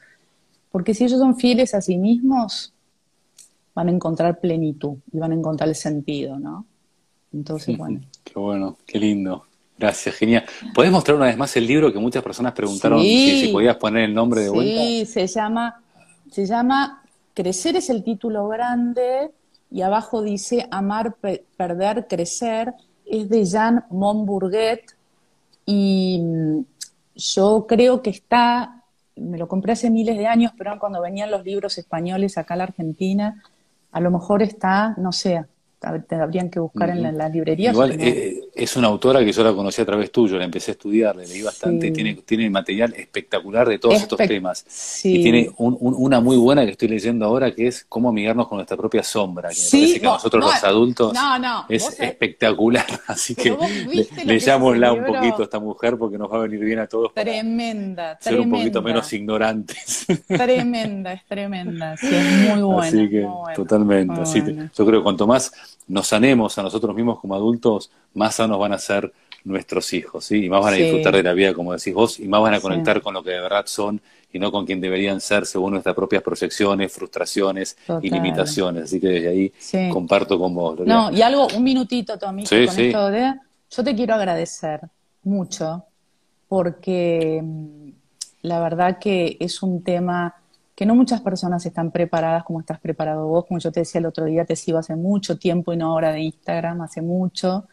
[0.74, 2.74] Porque si ellos son fieles a sí mismos,
[3.76, 6.66] van a encontrar plenitud y van a encontrar el sentido, ¿no?
[7.32, 8.02] Entonces, bueno.
[8.24, 9.46] Qué bueno, qué lindo.
[9.78, 10.44] Gracias, genial.
[10.74, 14.14] ¿Podés mostrar una vez más el libro que muchas personas preguntaron si, podías poner el
[14.16, 14.82] nombre de vuelta?
[14.82, 15.82] Sí, se llama,
[16.32, 17.04] se llama
[17.36, 19.32] Crecer es el título grande
[19.72, 21.16] y abajo dice Amar,
[21.56, 22.74] Perder, Crecer.
[23.06, 24.96] Es de Jean Montbourguet,
[25.66, 26.66] y mm,
[27.16, 28.83] yo creo que está,
[29.16, 32.58] me lo compré hace miles de años, pero cuando venían los libros españoles acá a
[32.58, 33.44] la Argentina,
[33.92, 35.46] a lo mejor está, no sé,
[35.84, 37.72] habrían que buscar en, la, librería.
[37.72, 40.74] Igual, eh, es una autora que yo la conocí a través tuyo, la empecé a
[40.74, 44.66] estudiar, le leí bastante, tiene, tiene material espectacular de todos estos temas.
[45.04, 48.78] Y tiene una muy buena que estoy leyendo ahora que es cómo amigarnos con nuestra
[48.78, 51.14] propia sombra, que me parece que a nosotros los adultos
[51.70, 52.86] es espectacular.
[53.08, 56.88] Así que le, un poquito a esta mujer porque nos va a venir bien a
[56.88, 57.14] todos.
[57.14, 60.06] Tremenda, Ser un poquito menos ignorantes.
[60.28, 62.88] Tremenda, es tremenda, sí, es muy buena.
[62.88, 64.14] Así que, totalmente.
[64.76, 65.52] yo creo que cuanto más
[65.88, 69.12] nos sanemos a nosotros mismos como adultos, más sanos van a ser
[69.44, 70.46] nuestros hijos, ¿sí?
[70.46, 72.62] Y más van a disfrutar de la vida, como decís vos, y más van a
[72.62, 75.96] conectar con lo que de verdad son y no con quien deberían ser según nuestras
[75.96, 78.86] propias proyecciones, frustraciones y limitaciones.
[78.86, 79.54] Así que desde ahí
[79.92, 80.80] comparto con vos.
[80.80, 83.34] No, y algo, un minutito, Tommy, con esto de...
[83.70, 84.82] Yo te quiero agradecer
[85.24, 85.84] mucho
[86.48, 87.90] porque mm,
[88.44, 90.36] la verdad que es un tema
[90.76, 93.46] que no muchas personas están preparadas como estás preparado vos.
[93.46, 96.12] Como yo te decía el otro día, te sigo hace mucho tiempo y no ahora
[96.12, 97.68] de Instagram, hace mucho.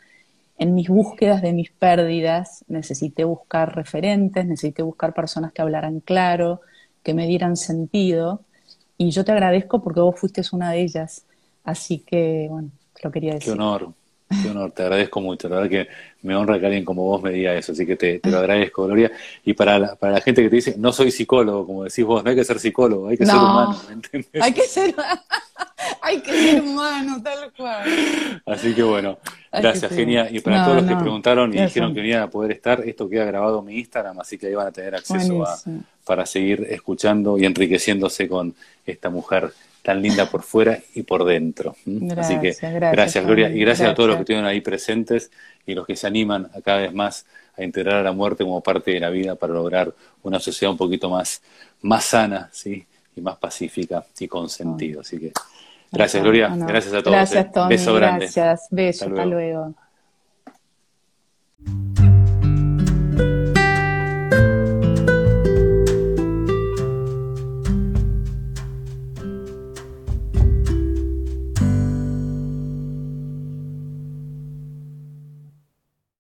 [0.59, 6.61] En mis búsquedas de mis pérdidas necesité buscar referentes, necesité buscar personas que hablaran claro,
[7.03, 8.43] que me dieran sentido.
[8.99, 11.25] Y yo te agradezco porque vos fuiste una de ellas.
[11.65, 13.47] Así que, bueno, te lo quería decir.
[13.47, 13.95] Qué honor,
[14.31, 15.49] Qué honor, te agradezco mucho.
[15.49, 15.89] La verdad que
[16.23, 19.11] me honra que alguien como vos me diga eso, así que te, lo agradezco, Gloria.
[19.45, 22.23] Y para la, para la gente que te dice, no soy psicólogo, como decís vos,
[22.23, 24.31] no hay que ser psicólogo, hay que ser humano, ¿me entiendes?
[24.41, 24.95] Hay que ser,
[26.03, 28.43] hay que ser humano, tal cual.
[28.47, 29.19] Así que bueno,
[29.51, 30.31] gracias, genia.
[30.31, 33.25] Y para todos los que preguntaron y dijeron que venían a poder estar, esto queda
[33.25, 35.59] grabado en mi Instagram, así que ahí van a tener acceso a,
[36.05, 38.55] para seguir escuchando y enriqueciéndose con
[38.87, 39.53] esta mujer
[39.83, 41.77] tan linda por fuera y por dentro.
[41.85, 45.31] Gracias, Así que gracias, Gloria, y gracias, a todos los que estuvieron ahí presentes
[45.67, 47.27] y los que se animan a cada vez más
[47.57, 50.79] a integrar a la muerte como parte de la vida para lograr una sociedad un
[50.79, 51.43] poquito más,
[51.83, 52.87] más sana, ¿sí?
[53.17, 55.01] Y más pacífica y con sentido.
[55.01, 55.33] Así que
[55.91, 57.17] gracias, Gloria, ah, gracias a todos.
[57.17, 57.51] Gracias, ¿eh?
[57.53, 58.25] Tommy, Beso grande.
[58.27, 59.75] Gracias, beso, Hasta luego.